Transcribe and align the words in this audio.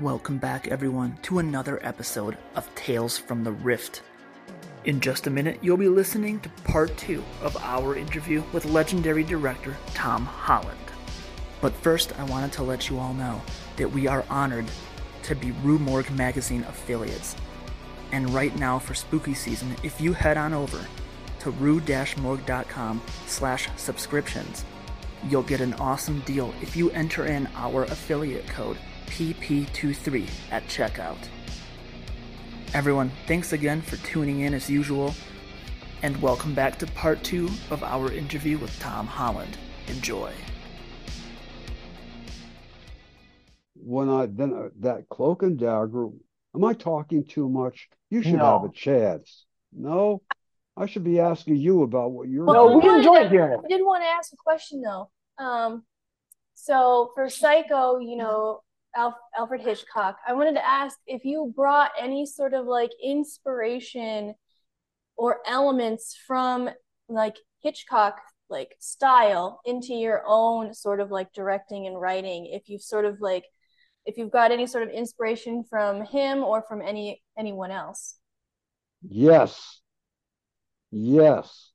Welcome 0.00 0.38
back, 0.38 0.66
everyone, 0.66 1.16
to 1.22 1.38
another 1.38 1.78
episode 1.86 2.36
of 2.56 2.68
Tales 2.74 3.16
from 3.16 3.44
the 3.44 3.52
Rift. 3.52 4.02
In 4.86 4.98
just 4.98 5.28
a 5.28 5.30
minute, 5.30 5.60
you'll 5.62 5.76
be 5.76 5.88
listening 5.88 6.40
to 6.40 6.48
part 6.64 6.96
two 6.96 7.22
of 7.40 7.56
our 7.58 7.94
interview 7.94 8.42
with 8.52 8.64
legendary 8.64 9.22
director 9.22 9.76
Tom 9.94 10.24
Holland. 10.26 10.76
But 11.60 11.74
first, 11.74 12.12
I 12.18 12.24
wanted 12.24 12.50
to 12.54 12.64
let 12.64 12.90
you 12.90 12.98
all 12.98 13.14
know 13.14 13.40
that 13.76 13.88
we 13.88 14.08
are 14.08 14.24
honored 14.28 14.66
to 15.22 15.36
be 15.36 15.52
Rue 15.62 15.78
Morgue 15.78 16.10
magazine 16.10 16.64
affiliates. 16.64 17.36
And 18.10 18.30
right 18.30 18.58
now, 18.58 18.80
for 18.80 18.94
spooky 18.94 19.34
season, 19.34 19.76
if 19.84 20.00
you 20.00 20.12
head 20.12 20.36
on 20.36 20.52
over 20.52 20.84
to 21.38 21.50
rue-morgue.com 21.52 23.00
slash 23.28 23.68
subscriptions, 23.76 24.64
you'll 25.28 25.42
get 25.44 25.60
an 25.60 25.74
awesome 25.74 26.18
deal 26.22 26.52
if 26.60 26.74
you 26.74 26.90
enter 26.90 27.26
in 27.26 27.46
our 27.54 27.84
affiliate 27.84 28.48
code 28.48 28.76
PP23 29.06 30.28
at 30.50 30.64
checkout. 30.66 31.18
Everyone, 32.72 33.10
thanks 33.26 33.52
again 33.52 33.80
for 33.80 33.96
tuning 33.98 34.40
in 34.40 34.54
as 34.54 34.68
usual, 34.68 35.14
and 36.02 36.20
welcome 36.20 36.54
back 36.54 36.78
to 36.80 36.86
part 36.88 37.22
two 37.22 37.48
of 37.70 37.82
our 37.84 38.10
interview 38.12 38.58
with 38.58 38.76
Tom 38.80 39.06
Holland. 39.06 39.56
Enjoy. 39.88 40.32
When 43.74 44.08
I 44.08 44.26
then 44.26 44.52
uh, 44.54 44.68
that 44.80 45.08
cloak 45.08 45.42
and 45.42 45.58
dagger, 45.58 46.06
am 46.54 46.64
I 46.64 46.72
talking 46.72 47.24
too 47.24 47.48
much? 47.48 47.88
You 48.10 48.22
should 48.22 48.34
No. 48.34 48.60
have 48.60 48.70
a 48.70 48.72
chance. 48.72 49.44
No, 49.72 50.22
I 50.76 50.86
should 50.86 51.04
be 51.04 51.20
asking 51.20 51.56
you 51.56 51.82
about 51.82 52.12
what 52.12 52.28
you're. 52.28 52.46
No, 52.46 52.78
we 52.78 52.88
I 52.88 52.96
enjoyed 52.96 53.10
wanted- 53.12 53.30
hearing 53.30 53.60
I 53.64 53.68
did 53.68 53.82
want 53.84 54.02
to 54.02 54.08
ask 54.08 54.32
a 54.32 54.36
question 54.36 54.80
though. 54.80 55.10
Um, 55.38 55.84
so 56.54 57.10
for 57.14 57.28
Psycho, 57.28 57.98
you 57.98 58.16
know, 58.16 58.60
Alf- 58.96 59.14
Alfred 59.36 59.60
Hitchcock, 59.60 60.16
I 60.26 60.32
wanted 60.34 60.54
to 60.54 60.66
ask 60.66 60.98
if 61.06 61.24
you 61.24 61.52
brought 61.54 61.90
any 62.00 62.26
sort 62.26 62.54
of 62.54 62.66
like 62.66 62.90
inspiration 63.02 64.34
or 65.16 65.40
elements 65.46 66.16
from 66.26 66.70
like 67.08 67.36
Hitchcock 67.62 68.20
like 68.50 68.74
style 68.78 69.60
into 69.64 69.94
your 69.94 70.22
own 70.26 70.74
sort 70.74 71.00
of 71.00 71.10
like 71.10 71.32
directing 71.32 71.86
and 71.86 72.00
writing. 72.00 72.46
If 72.46 72.68
you've 72.68 72.82
sort 72.82 73.04
of 73.04 73.20
like 73.20 73.44
if 74.06 74.18
you've 74.18 74.30
got 74.30 74.52
any 74.52 74.66
sort 74.66 74.84
of 74.84 74.90
inspiration 74.90 75.64
from 75.68 76.04
him 76.04 76.44
or 76.44 76.62
from 76.62 76.82
any 76.82 77.22
anyone 77.38 77.70
else. 77.70 78.16
Yes. 79.02 79.80
Yes. 80.90 81.72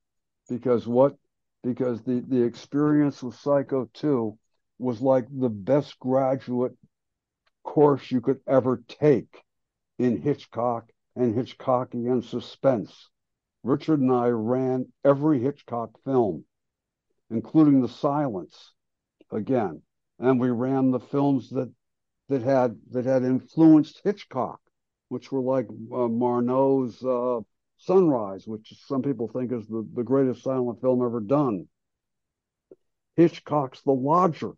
Because 0.47 0.87
what? 0.87 1.15
Because 1.63 2.01
the 2.03 2.23
the 2.27 2.41
experience 2.43 3.21
with 3.21 3.35
Psycho 3.35 3.89
2 3.93 4.37
was 4.77 5.01
like 5.01 5.25
the 5.31 5.49
best 5.49 5.99
graduate 5.99 6.75
course 7.63 8.11
you 8.11 8.21
could 8.21 8.39
ever 8.47 8.83
take 8.87 9.43
in 9.97 10.21
Hitchcock 10.21 10.91
and 11.15 11.35
Hitchcockian 11.35 12.23
suspense. 12.23 13.09
Richard 13.63 13.99
and 13.99 14.11
I 14.11 14.27
ran 14.27 14.91
every 15.03 15.41
Hitchcock 15.41 15.91
film, 16.05 16.45
including 17.29 17.81
The 17.81 17.89
Silence, 17.89 18.73
again, 19.31 19.81
and 20.17 20.39
we 20.39 20.49
ran 20.49 20.91
the 20.91 20.99
films 20.99 21.49
that 21.51 21.71
that 22.29 22.43
had 22.43 22.79
that 22.91 23.05
had 23.05 23.23
influenced 23.23 24.01
Hitchcock, 24.03 24.61
which 25.09 25.31
were 25.31 25.41
like 25.41 25.67
uh, 25.69 26.07
Murnau's 26.07 27.03
uh, 27.03 27.41
Sunrise, 27.77 28.47
which 28.47 28.73
some 28.85 29.01
people 29.01 29.27
think 29.27 29.51
is 29.51 29.67
the, 29.67 29.87
the 29.95 30.03
greatest 30.03 30.43
silent 30.43 30.79
film 30.79 31.03
ever 31.03 31.19
done. 31.19 31.67
Hitchcock's 33.15 33.81
The 33.81 33.91
Lodger, 33.91 34.53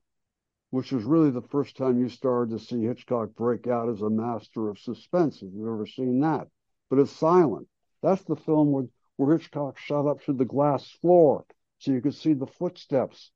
which 0.71 0.91
was 0.91 1.03
really 1.03 1.29
the 1.29 1.41
first 1.41 1.77
time 1.77 1.99
you 1.99 2.09
started 2.09 2.57
to 2.57 2.63
see 2.63 2.83
Hitchcock 2.83 3.35
break 3.35 3.67
out 3.67 3.89
as 3.89 4.01
a 4.01 4.09
master 4.09 4.69
of 4.69 4.79
suspense, 4.79 5.41
if 5.41 5.49
you've 5.53 5.67
ever 5.67 5.85
seen 5.85 6.19
that. 6.21 6.47
But 6.89 6.99
it's 6.99 7.11
silent. 7.11 7.67
That's 8.01 8.23
the 8.23 8.35
film 8.35 8.71
where, 8.71 8.85
where 9.17 9.37
Hitchcock 9.37 9.77
shot 9.77 10.07
up 10.07 10.23
to 10.25 10.33
the 10.33 10.45
glass 10.45 10.89
floor 11.01 11.45
so 11.77 11.91
you 11.91 12.01
could 12.01 12.15
see 12.15 12.33
the 12.33 12.47
footsteps 12.47 13.31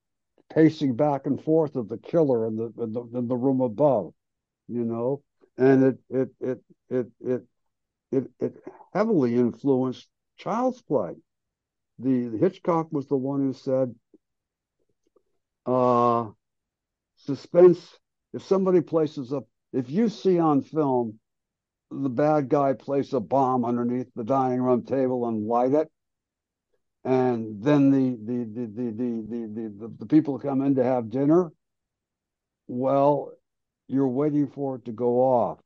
pacing 0.49 0.95
back 0.95 1.25
and 1.25 1.43
forth 1.43 1.75
of 1.75 1.89
the 1.89 1.97
killer 1.97 2.47
in 2.47 2.55
the 2.55 2.71
in 2.81 2.93
the, 2.93 3.01
in 3.13 3.27
the 3.27 3.35
room 3.35 3.61
above, 3.61 4.13
you 4.67 4.83
know, 4.83 5.21
and 5.57 5.83
it 5.83 5.97
it 6.09 6.29
it 6.39 6.61
it 6.89 7.07
it 7.19 7.43
it, 8.11 8.31
it 8.39 8.63
heavily 8.93 9.35
influenced 9.35 10.07
Child's 10.37 10.81
Play. 10.81 11.15
The 11.99 12.37
Hitchcock 12.37 12.91
was 12.91 13.07
the 13.07 13.17
one 13.17 13.41
who 13.41 13.53
said, 13.53 13.95
uh, 15.65 16.29
suspense. 17.25 17.97
If 18.33 18.43
somebody 18.43 18.81
places 18.81 19.31
a, 19.31 19.41
if 19.73 19.89
you 19.89 20.09
see 20.09 20.39
on 20.39 20.61
film 20.61 21.19
the 21.91 22.09
bad 22.09 22.49
guy 22.49 22.73
place 22.73 23.13
a 23.13 23.19
bomb 23.19 23.63
underneath 23.63 24.07
the 24.15 24.23
dining 24.23 24.61
room 24.61 24.83
table 24.83 25.27
and 25.27 25.47
light 25.47 25.73
it, 25.73 25.89
and 27.03 27.63
then 27.63 27.91
the 27.91 28.17
the 28.25 28.43
the 28.43 28.65
the 28.67 28.91
the 28.91 29.07
the, 29.29 29.47
the, 29.47 29.73
the, 29.87 29.95
the 29.99 30.05
people 30.05 30.39
come 30.39 30.61
in 30.61 30.75
to 30.75 30.83
have 30.83 31.09
dinner, 31.09 31.51
well, 32.67 33.31
you're 33.87 34.07
waiting 34.07 34.47
for 34.47 34.75
it 34.77 34.85
to 34.85 34.91
go 34.91 35.21
off. 35.21 35.59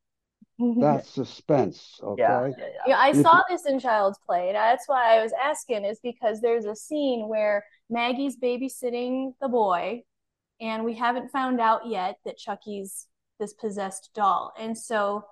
Mm-hmm. 0.59 0.81
That's 0.81 1.09
suspense, 1.09 1.99
okay? 2.03 2.21
Yeah, 2.21 2.47
yeah, 2.47 2.53
yeah. 2.57 2.65
Yeah, 2.87 2.97
I 2.99 3.09
If- 3.11 3.21
saw 3.21 3.41
this 3.49 3.65
in 3.65 3.79
Child's 3.79 4.19
Play. 4.25 4.47
and 4.49 4.55
That's 4.57 4.87
why 4.87 5.17
I 5.17 5.23
was 5.23 5.31
asking, 5.41 5.85
is 5.85 5.99
because 6.03 6.41
there's 6.41 6.65
a 6.65 6.75
scene 6.75 7.29
where 7.29 7.63
Maggie's 7.89 8.35
babysitting 8.37 9.31
the 9.39 9.47
boy, 9.47 10.03
and 10.61 10.83
we 10.83 10.95
haven't 10.95 11.31
found 11.31 11.59
out 11.59 11.87
yet 11.87 12.17
that 12.25 12.37
Chucky's 12.37 13.07
this 13.39 13.53
possessed 13.53 14.09
doll. 14.13 14.53
And 14.59 14.77
so 14.77 15.23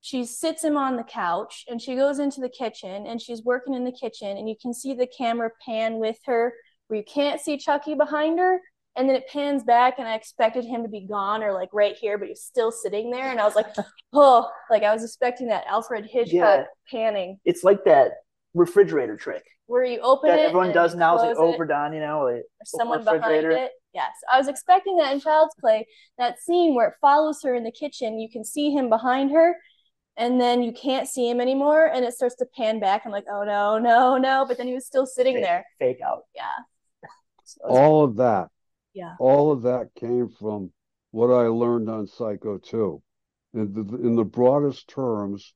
she 0.00 0.24
sits 0.24 0.62
him 0.62 0.76
on 0.76 0.96
the 0.96 1.04
couch 1.04 1.64
and 1.68 1.80
she 1.80 1.96
goes 1.96 2.18
into 2.18 2.40
the 2.40 2.48
kitchen 2.48 3.06
and 3.06 3.20
she's 3.20 3.42
working 3.42 3.74
in 3.74 3.84
the 3.84 3.92
kitchen, 3.92 4.36
and 4.36 4.48
you 4.48 4.54
can 4.60 4.72
see 4.72 4.94
the 4.94 5.06
camera 5.06 5.50
pan 5.64 5.98
with 5.98 6.18
her 6.26 6.54
where 6.88 6.98
you 6.98 7.04
can't 7.04 7.40
see 7.40 7.58
Chucky 7.58 7.94
behind 7.94 8.38
her. 8.38 8.60
And 8.96 9.08
then 9.08 9.14
it 9.14 9.28
pans 9.32 9.62
back, 9.62 10.00
and 10.00 10.08
I 10.08 10.16
expected 10.16 10.64
him 10.64 10.82
to 10.82 10.88
be 10.88 11.06
gone 11.06 11.44
or 11.44 11.52
like 11.52 11.68
right 11.72 11.94
here, 11.94 12.18
but 12.18 12.26
he's 12.26 12.42
still 12.42 12.72
sitting 12.72 13.12
there. 13.12 13.30
And 13.30 13.40
I 13.40 13.44
was 13.44 13.54
like, 13.54 13.66
oh, 14.12 14.50
like 14.70 14.82
I 14.82 14.92
was 14.92 15.04
expecting 15.04 15.48
that 15.48 15.64
Alfred 15.68 16.04
Hitchcock 16.04 16.32
Yeah. 16.32 16.64
panning 16.90 17.38
It's 17.44 17.62
like 17.62 17.84
that 17.84 18.12
refrigerator 18.54 19.16
trick 19.16 19.44
where 19.66 19.84
you 19.84 20.00
open 20.00 20.30
that 20.30 20.40
it 20.40 20.46
everyone 20.46 20.72
does 20.72 20.96
now. 20.96 21.14
It's 21.14 21.22
like 21.22 21.36
overdone, 21.36 21.92
you 21.92 22.00
know. 22.00 22.24
Like, 22.24 22.42
or 22.42 22.64
someone 22.64 23.04
behind 23.04 23.44
it. 23.46 23.70
Yes, 23.94 24.12
I 24.32 24.38
was 24.38 24.48
expecting 24.48 24.96
that 24.98 25.12
in 25.12 25.20
Child's 25.20 25.54
Play. 25.60 25.86
That 26.18 26.40
scene 26.40 26.74
where 26.74 26.88
it 26.88 26.94
follows 27.00 27.40
her 27.42 27.54
in 27.54 27.64
the 27.64 27.72
kitchen, 27.72 28.18
you 28.18 28.28
can 28.30 28.44
see 28.44 28.70
him 28.70 28.88
behind 28.88 29.30
her, 29.32 29.56
and 30.16 30.40
then 30.40 30.62
you 30.62 30.72
can't 30.72 31.08
see 31.08 31.28
him 31.28 31.40
anymore, 31.40 31.86
and 31.86 32.04
it 32.04 32.12
starts 32.12 32.36
to 32.36 32.46
pan 32.56 32.80
back. 32.80 33.02
I'm 33.04 33.12
like, 33.12 33.24
oh 33.30 33.44
no, 33.44 33.78
no, 33.78 34.18
no! 34.18 34.44
But 34.46 34.58
then 34.58 34.66
he 34.66 34.74
was 34.74 34.86
still 34.86 35.06
sitting 35.06 35.36
fake, 35.36 35.44
there. 35.44 35.64
fake 35.78 35.98
out. 36.06 36.22
Yeah. 36.34 36.42
So 37.44 37.60
I 37.64 37.68
was- 37.68 37.78
All 37.78 38.04
of 38.04 38.16
that, 38.16 38.48
yeah. 38.92 39.14
all 39.18 39.52
of 39.52 39.62
that 39.62 39.88
came 39.98 40.28
from 40.28 40.70
what 41.10 41.28
I 41.28 41.46
learned 41.46 41.88
on 41.88 42.06
Psycho 42.06 42.58
2. 42.58 43.02
In 43.54 43.72
the, 43.72 43.96
in 43.96 44.14
the 44.14 44.24
broadest 44.24 44.88
terms, 44.88 45.54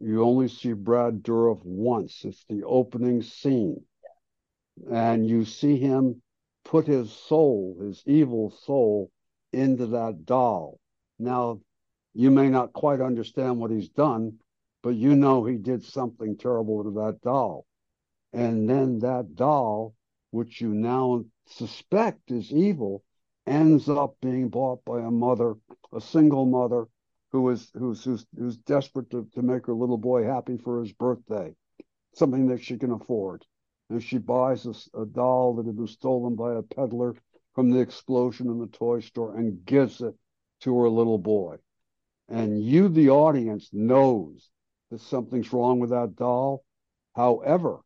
you 0.00 0.22
only 0.22 0.46
see 0.46 0.72
Brad 0.72 1.22
Dourif 1.22 1.60
once. 1.64 2.24
It's 2.24 2.44
the 2.48 2.62
opening 2.64 3.22
scene. 3.22 3.84
And 4.90 5.28
you 5.28 5.44
see 5.44 5.76
him 5.76 6.22
put 6.64 6.86
his 6.86 7.12
soul, 7.12 7.76
his 7.80 8.02
evil 8.06 8.50
soul, 8.50 9.10
into 9.52 9.86
that 9.86 10.24
doll. 10.24 10.80
Now, 11.18 11.60
you 12.14 12.30
may 12.30 12.48
not 12.48 12.72
quite 12.72 13.00
understand 13.00 13.58
what 13.58 13.70
he's 13.70 13.88
done, 13.88 14.38
but 14.82 14.94
you 14.96 15.14
know 15.16 15.44
he 15.44 15.56
did 15.56 15.84
something 15.84 16.36
terrible 16.36 16.84
to 16.84 16.90
that 16.90 17.20
doll. 17.22 17.66
And 18.32 18.68
then 18.68 18.98
that 19.00 19.34
doll, 19.34 19.94
which 20.30 20.60
you 20.60 20.68
now 20.74 21.24
suspect 21.46 22.30
is 22.30 22.52
evil, 22.52 23.04
ends 23.46 23.88
up 23.88 24.16
being 24.20 24.48
bought 24.48 24.84
by 24.84 25.00
a 25.00 25.10
mother, 25.10 25.54
a 25.92 26.00
single 26.00 26.46
mother, 26.46 26.86
who 27.30 27.48
is 27.50 27.70
who's 27.74 28.04
who's, 28.04 28.26
who's 28.36 28.56
desperate 28.58 29.10
to, 29.10 29.28
to 29.34 29.42
make 29.42 29.66
her 29.66 29.74
little 29.74 29.98
boy 29.98 30.24
happy 30.24 30.56
for 30.56 30.80
his 30.80 30.92
birthday, 30.92 31.52
something 32.14 32.46
that 32.48 32.62
she 32.62 32.78
can 32.78 32.92
afford. 32.92 33.44
And 33.90 34.02
she 34.02 34.18
buys 34.18 34.66
a 34.94 35.04
doll 35.04 35.54
that 35.56 35.66
had 35.66 35.76
been 35.76 35.86
stolen 35.86 36.34
by 36.36 36.54
a 36.54 36.62
peddler 36.62 37.14
from 37.54 37.70
the 37.70 37.80
explosion 37.80 38.48
in 38.48 38.58
the 38.58 38.66
toy 38.66 39.00
store 39.00 39.36
and 39.36 39.64
gives 39.64 40.00
it 40.00 40.14
to 40.60 40.78
her 40.78 40.88
little 40.88 41.18
boy. 41.18 41.56
And 42.28 42.62
you, 42.62 42.88
the 42.88 43.10
audience, 43.10 43.68
knows 43.72 44.50
that 44.90 45.00
something's 45.00 45.52
wrong 45.52 45.78
with 45.78 45.90
that 45.90 46.16
doll. 46.16 46.64
However, 47.14 47.80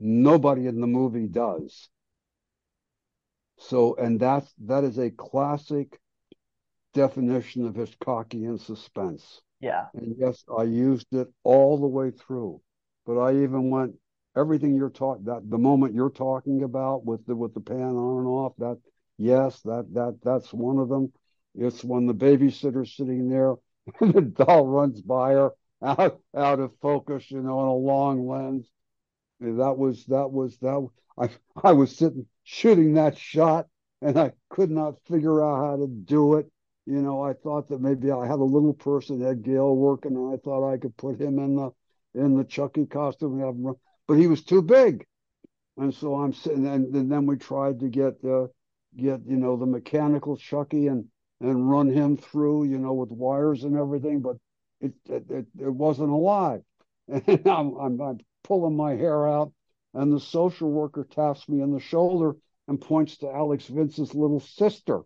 nobody 0.00 0.66
in 0.66 0.80
the 0.80 0.86
movie 0.86 1.28
does. 1.28 1.88
So, 3.58 3.94
and 3.94 4.18
that's 4.18 4.52
that 4.64 4.82
is 4.82 4.98
a 4.98 5.10
classic 5.10 6.00
definition 6.94 7.66
of 7.66 7.74
Hitchcockian 7.74 8.58
suspense. 8.58 9.40
Yeah. 9.60 9.86
And 9.94 10.16
yes, 10.18 10.44
I 10.58 10.64
used 10.64 11.12
it 11.12 11.28
all 11.44 11.78
the 11.78 11.86
way 11.86 12.10
through. 12.10 12.60
But 13.06 13.20
I 13.20 13.42
even 13.42 13.70
went 13.70 13.94
everything 14.36 14.74
you're 14.76 14.90
talking 14.90 15.24
that 15.24 15.48
the 15.50 15.58
moment 15.58 15.94
you're 15.94 16.10
talking 16.10 16.62
about 16.62 17.04
with 17.04 17.24
the 17.26 17.36
with 17.36 17.54
the 17.54 17.60
pan 17.60 17.80
on 17.96 18.18
and 18.18 18.26
off, 18.26 18.52
that 18.58 18.78
yes, 19.18 19.60
that 19.62 19.86
that 19.94 20.18
that's 20.22 20.52
one 20.52 20.78
of 20.78 20.88
them. 20.88 21.12
It's 21.54 21.84
when 21.84 22.06
the 22.06 22.14
babysitter's 22.14 22.96
sitting 22.96 23.28
there 23.28 23.54
and 24.00 24.14
the 24.14 24.22
doll 24.22 24.66
runs 24.66 25.00
by 25.02 25.32
her 25.32 25.50
out 25.82 26.20
out 26.36 26.60
of 26.60 26.72
focus, 26.80 27.30
you 27.30 27.42
know, 27.42 27.58
on 27.58 27.68
a 27.68 27.74
long 27.74 28.26
lens. 28.28 28.66
That 29.40 29.76
was 29.76 30.04
that 30.06 30.30
was 30.30 30.56
that. 30.58 30.88
I 31.18 31.28
I 31.62 31.72
was 31.72 31.96
sitting 31.96 32.26
shooting 32.44 32.94
that 32.94 33.18
shot, 33.18 33.68
and 34.00 34.18
I 34.18 34.32
could 34.50 34.70
not 34.70 35.04
figure 35.06 35.44
out 35.44 35.64
how 35.64 35.76
to 35.76 35.86
do 35.86 36.34
it. 36.36 36.50
You 36.86 37.02
know, 37.02 37.22
I 37.22 37.34
thought 37.34 37.68
that 37.68 37.80
maybe 37.80 38.10
I 38.10 38.26
had 38.26 38.38
a 38.38 38.44
little 38.44 38.74
person, 38.74 39.24
Ed 39.24 39.42
Gale, 39.42 39.74
working, 39.76 40.16
and 40.16 40.32
I 40.32 40.36
thought 40.38 40.68
I 40.68 40.78
could 40.78 40.96
put 40.96 41.20
him 41.20 41.38
in 41.38 41.56
the 41.56 41.70
in 42.14 42.36
the 42.36 42.44
Chucky 42.44 42.86
costume 42.86 43.34
and 43.34 43.40
have 43.42 43.54
him 43.54 43.66
run, 43.66 43.76
but 44.06 44.14
he 44.14 44.26
was 44.26 44.42
too 44.42 44.62
big, 44.62 45.06
and 45.76 45.94
so 45.94 46.14
I'm 46.14 46.32
sitting, 46.32 46.66
and, 46.66 46.94
and 46.94 47.10
then 47.10 47.26
we 47.26 47.36
tried 47.36 47.80
to 47.80 47.88
get 47.88 48.24
uh, 48.24 48.46
get 48.96 49.20
you 49.26 49.36
know 49.36 49.56
the 49.56 49.66
mechanical 49.66 50.36
Chucky 50.36 50.88
and 50.88 51.06
and 51.40 51.68
run 51.70 51.88
him 51.88 52.16
through, 52.16 52.64
you 52.64 52.78
know, 52.78 52.92
with 52.92 53.10
wires 53.10 53.64
and 53.64 53.76
everything, 53.76 54.20
but 54.20 54.36
it 54.80 54.92
it, 55.08 55.30
it, 55.30 55.46
it 55.60 55.72
wasn't 55.72 56.10
alive, 56.10 56.62
and 57.08 57.46
I'm, 57.46 57.76
I'm 57.76 58.00
I'm 58.00 58.18
pulling 58.44 58.76
my 58.76 58.94
hair 58.94 59.28
out, 59.28 59.52
and 59.94 60.12
the 60.12 60.20
social 60.20 60.70
worker 60.70 61.06
taps 61.10 61.48
me 61.48 61.62
on 61.62 61.72
the 61.72 61.80
shoulder 61.80 62.36
and 62.68 62.80
points 62.80 63.18
to 63.18 63.30
Alex 63.30 63.66
Vince's 63.66 64.14
little 64.14 64.40
sister, 64.40 65.00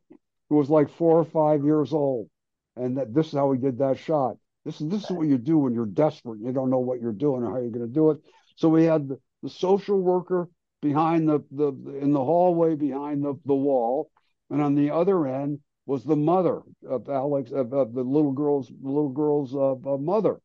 who 0.48 0.56
was 0.56 0.70
like 0.70 0.90
four 0.90 1.18
or 1.18 1.24
five 1.24 1.64
years 1.64 1.92
old. 1.92 2.28
And 2.76 2.98
that 2.98 3.14
this 3.14 3.28
is 3.28 3.32
how 3.32 3.46
we 3.46 3.56
did 3.56 3.78
that 3.78 3.98
shot. 3.98 4.36
This 4.64 4.80
is 4.80 4.88
this 4.88 5.04
is 5.04 5.10
what 5.10 5.26
you 5.26 5.38
do 5.38 5.58
when 5.58 5.72
you're 5.72 5.86
desperate. 5.86 6.40
You 6.40 6.52
don't 6.52 6.70
know 6.70 6.78
what 6.78 7.00
you're 7.00 7.12
doing 7.12 7.42
or 7.42 7.52
how 7.52 7.58
you're 7.58 7.70
going 7.70 7.86
to 7.86 7.92
do 7.92 8.10
it. 8.10 8.18
So 8.56 8.68
we 8.68 8.84
had 8.84 9.08
the, 9.08 9.20
the 9.42 9.50
social 9.50 10.00
worker 10.00 10.48
behind 10.82 11.28
the, 11.28 11.40
the 11.50 11.68
in 12.00 12.12
the 12.12 12.24
hallway 12.24 12.74
behind 12.74 13.24
the, 13.24 13.34
the 13.44 13.54
wall, 13.54 14.10
and 14.50 14.60
on 14.60 14.74
the 14.74 14.90
other 14.90 15.26
end 15.26 15.60
was 15.86 16.04
the 16.04 16.16
mother 16.16 16.62
of 16.88 17.08
Alex 17.08 17.52
of, 17.52 17.72
of 17.72 17.94
the 17.94 18.02
little 18.02 18.32
girl's 18.32 18.68
the 18.68 18.88
little 18.88 19.10
girl's 19.10 19.54
uh, 19.54 19.72
uh, 19.72 19.96
mother, 19.98 20.40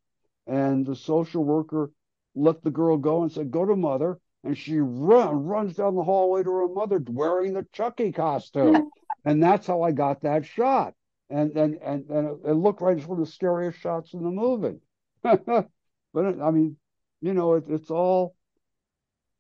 and 0.46 0.86
the 0.86 0.96
social 0.96 1.44
worker 1.44 1.92
let 2.36 2.62
the 2.64 2.72
girl 2.72 2.98
go 2.98 3.24
and 3.24 3.32
said, 3.32 3.52
"Go 3.52 3.66
to 3.66 3.76
mother." 3.76 4.20
And 4.44 4.58
she 4.58 4.80
run, 4.80 5.46
runs 5.46 5.76
down 5.76 5.94
the 5.94 6.04
hallway 6.04 6.42
to 6.42 6.50
her 6.50 6.68
mother 6.68 7.00
wearing 7.08 7.54
the 7.54 7.66
Chucky 7.74 8.12
costume. 8.12 8.90
and 9.26 9.42
that's 9.42 9.68
how 9.68 9.84
I 9.84 9.92
got 9.92 10.22
that 10.22 10.46
shot. 10.46 10.96
And 11.30 11.56
and 11.56 11.76
and, 11.76 12.10
and 12.10 12.28
it, 12.28 12.50
it 12.50 12.54
looked 12.54 12.82
like 12.82 12.98
it's 12.98 13.08
one 13.08 13.20
of 13.20 13.26
the 13.26 13.32
scariest 13.32 13.80
shots 13.80 14.14
in 14.14 14.24
the 14.24 14.32
movie. 14.32 14.80
but 15.22 15.68
I 16.16 16.52
mean, 16.52 16.76
you 17.22 17.34
know, 17.34 17.54
it, 17.54 17.66
it's 17.68 17.92
all 17.92 18.36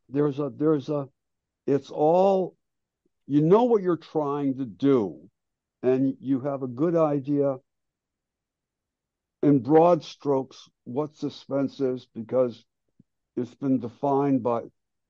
there's 0.09 0.39
a 0.39 0.51
there's 0.55 0.89
a 0.89 1.07
it's 1.67 1.89
all 1.89 2.55
you 3.27 3.41
know 3.41 3.63
what 3.63 3.81
you're 3.81 3.97
trying 3.97 4.57
to 4.57 4.65
do, 4.65 5.29
and 5.83 6.15
you 6.19 6.41
have 6.41 6.63
a 6.63 6.67
good 6.67 6.95
idea 6.95 7.57
in 9.43 9.59
broad 9.59 10.03
strokes 10.03 10.69
what 10.83 11.15
suspense 11.15 11.79
is 11.79 12.07
because 12.13 12.63
it's 13.35 13.55
been 13.55 13.79
defined 13.79 14.43
by 14.43 14.61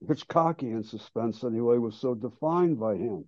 Hitchcockian 0.08 0.86
suspense 0.86 1.44
anyway 1.44 1.78
was 1.78 1.96
so 1.96 2.16
defined 2.16 2.80
by 2.80 2.96
him, 2.96 3.28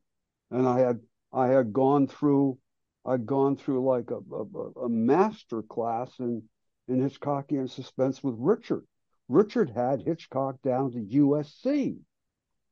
and 0.52 0.68
I 0.68 0.80
had 0.80 1.00
I 1.34 1.48
had 1.48 1.74
gone 1.74 2.08
through 2.08 2.58
I'd 3.06 3.26
gone 3.26 3.58
through 3.58 3.84
like 3.84 4.12
a, 4.12 4.20
a, 4.34 4.86
a 4.86 4.90
master 4.90 5.62
class 5.64 6.20
in 6.20 6.44
in 6.88 7.02
Hitchcockian 7.02 7.70
suspense 7.70 8.24
with 8.24 8.36
Richard. 8.38 8.86
Richard 9.30 9.70
had 9.70 10.02
Hitchcock 10.02 10.62
down 10.62 10.92
to 10.92 11.00
USC, 11.00 11.98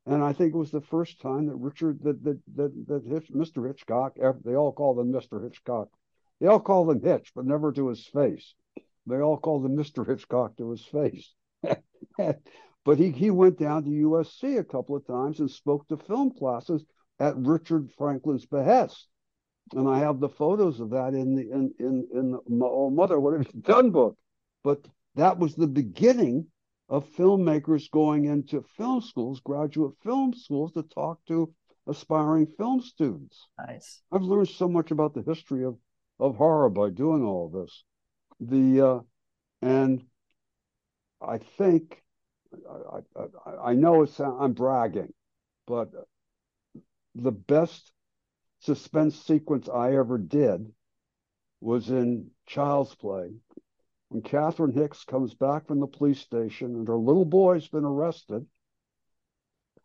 and 0.06 0.22
I 0.22 0.32
think 0.32 0.54
it 0.54 0.58
was 0.58 0.70
the 0.70 0.80
first 0.80 1.20
time 1.20 1.46
that 1.46 1.56
Richard 1.56 2.02
that 2.02 2.22
that 2.24 2.40
that, 2.56 2.86
that 2.88 3.04
Hitch, 3.06 3.30
Mr. 3.32 3.66
Hitchcock 3.66 4.16
they 4.44 4.54
all 4.54 4.72
called 4.72 4.98
him 4.98 5.12
Mr. 5.12 5.42
Hitchcock. 5.42 5.88
They 6.40 6.46
all 6.46 6.60
called 6.60 6.90
him 6.90 7.02
Hitch, 7.02 7.32
but 7.34 7.46
never 7.46 7.72
to 7.72 7.88
his 7.88 8.04
face. 8.06 8.54
They 9.06 9.20
all 9.20 9.38
called 9.38 9.64
him 9.64 9.76
Mr. 9.76 10.06
Hitchcock 10.06 10.56
to 10.56 10.70
his 10.70 10.84
face. 10.84 11.32
But 12.84 12.98
he, 12.98 13.10
he 13.10 13.30
went 13.30 13.58
down 13.58 13.84
to 13.84 13.90
USC 13.90 14.58
a 14.58 14.64
couple 14.64 14.96
of 14.96 15.06
times 15.06 15.40
and 15.40 15.50
spoke 15.50 15.86
to 15.88 15.96
film 15.96 16.32
classes 16.32 16.84
at 17.20 17.36
Richard 17.36 17.90
Franklin's 17.96 18.46
behest. 18.46 19.08
And 19.72 19.88
I 19.88 20.00
have 20.00 20.18
the 20.18 20.28
photos 20.28 20.80
of 20.80 20.90
that 20.90 21.14
in 21.14 21.34
the 21.36 21.42
in 21.42 21.72
in, 21.78 22.08
in 22.12 22.58
the, 22.58 22.64
old 22.64 22.94
mother, 22.94 23.20
what 23.20 23.34
have 23.34 23.46
you 23.54 23.60
done 23.60 23.90
book. 23.90 24.16
But 24.64 24.84
that 25.16 25.38
was 25.38 25.54
the 25.54 25.66
beginning 25.66 26.46
of 26.88 27.08
filmmakers 27.14 27.90
going 27.90 28.26
into 28.26 28.64
film 28.76 29.00
schools, 29.00 29.40
graduate 29.40 29.94
film 30.02 30.34
schools, 30.34 30.72
to 30.72 30.82
talk 30.82 31.18
to 31.26 31.52
aspiring 31.86 32.46
film 32.58 32.80
students. 32.80 33.48
Nice. 33.58 34.02
I've 34.12 34.22
learned 34.22 34.48
so 34.48 34.68
much 34.68 34.90
about 34.90 35.14
the 35.14 35.22
history 35.22 35.64
of 35.64 35.76
of 36.20 36.36
horror 36.36 36.70
by 36.70 36.90
doing 36.90 37.24
all 37.24 37.46
of 37.46 37.52
this. 37.52 37.84
The 38.40 38.86
uh, 38.86 39.00
and 39.60 40.04
I 41.20 41.38
think 41.38 42.02
I, 42.70 43.20
I, 43.20 43.70
I 43.70 43.74
know 43.74 44.02
it's 44.02 44.20
I'm 44.20 44.52
bragging, 44.52 45.12
but 45.66 45.90
the 47.14 47.32
best 47.32 47.92
suspense 48.60 49.20
sequence 49.20 49.68
I 49.68 49.96
ever 49.96 50.18
did 50.18 50.72
was 51.60 51.90
in 51.90 52.30
Child's 52.46 52.94
Play 52.94 53.32
when 54.12 54.20
Catherine 54.20 54.72
Hicks 54.72 55.04
comes 55.04 55.32
back 55.32 55.66
from 55.66 55.80
the 55.80 55.86
police 55.86 56.20
station 56.20 56.74
and 56.74 56.86
her 56.86 56.98
little 56.98 57.24
boy's 57.24 57.66
been 57.68 57.86
arrested 57.86 58.44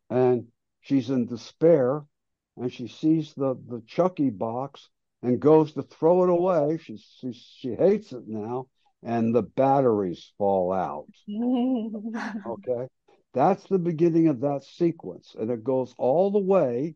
and 0.10 0.48
she's 0.82 1.10
in 1.10 1.28
despair 1.28 2.04
and 2.58 2.72
she 2.72 2.90
sees 2.90 3.34
the, 3.36 3.56
the 3.70 3.82
Chucky 3.88 4.30
box 4.30 4.90
and 5.24 5.40
goes 5.40 5.72
to 5.74 5.82
throw 5.82 6.24
it 6.26 6.30
away. 6.30 6.78
She, 6.78 6.98
she, 6.98 7.32
she 7.32 7.74
hates 7.74 8.12
it 8.12 8.28
now 8.28 8.68
and 9.02 9.34
the 9.34 9.44
batteries 9.44 10.34
fall 10.38 10.74
out. 10.74 11.08
okay. 12.48 12.90
That's 13.34 13.64
the 13.64 13.80
beginning 13.80 14.28
of 14.28 14.42
that 14.42 14.66
sequence. 14.66 15.38
And 15.40 15.50
it 15.50 15.64
goes 15.64 15.96
all 15.98 16.32
the 16.32 16.40
way 16.40 16.96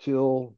till 0.00 0.54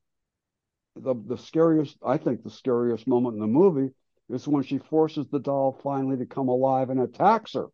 the, 0.94 1.16
the 1.26 1.38
scariest, 1.38 1.96
I 2.06 2.16
think 2.16 2.44
the 2.44 2.50
scariest 2.50 3.08
moment 3.08 3.34
in 3.34 3.40
the 3.40 3.48
movie 3.48 3.90
is 4.30 4.48
when 4.48 4.62
she 4.62 4.78
forces 4.78 5.26
the 5.28 5.40
doll 5.40 5.78
finally 5.82 6.16
to 6.16 6.26
come 6.26 6.48
alive 6.48 6.90
and 6.90 7.00
attacks 7.00 7.54
her. 7.54 7.66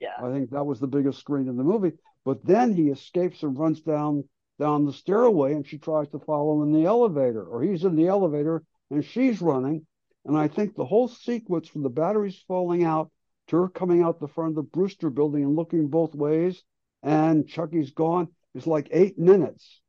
Yeah. 0.00 0.14
I 0.22 0.30
think 0.30 0.50
that 0.50 0.64
was 0.64 0.80
the 0.80 0.86
biggest 0.86 1.18
screen 1.18 1.48
in 1.48 1.56
the 1.56 1.64
movie. 1.64 1.92
But 2.24 2.44
then 2.44 2.72
he 2.72 2.88
escapes 2.88 3.42
and 3.42 3.58
runs 3.58 3.80
down 3.80 4.24
down 4.58 4.86
the 4.86 4.92
stairway 4.92 5.52
and 5.52 5.66
she 5.66 5.78
tries 5.78 6.08
to 6.10 6.18
follow 6.20 6.62
him 6.62 6.68
in 6.68 6.80
the 6.80 6.86
elevator, 6.86 7.42
or 7.42 7.62
he's 7.62 7.84
in 7.84 7.96
the 7.96 8.06
elevator 8.06 8.62
and 8.90 9.04
she's 9.04 9.42
running 9.42 9.84
and 10.24 10.38
I 10.38 10.48
think 10.48 10.74
the 10.74 10.84
whole 10.84 11.08
sequence 11.08 11.68
from 11.68 11.82
the 11.82 11.90
batteries 11.90 12.42
falling 12.46 12.84
out 12.84 13.10
to 13.48 13.56
her 13.56 13.68
coming 13.68 14.02
out 14.02 14.20
the 14.20 14.28
front 14.28 14.50
of 14.50 14.56
the 14.56 14.62
Brewster 14.62 15.10
building 15.10 15.42
and 15.44 15.56
looking 15.56 15.88
both 15.88 16.14
ways 16.14 16.62
and 17.02 17.46
Chucky's 17.46 17.90
gone 17.90 18.28
is 18.54 18.66
like 18.66 18.88
eight 18.90 19.18
minutes. 19.18 19.80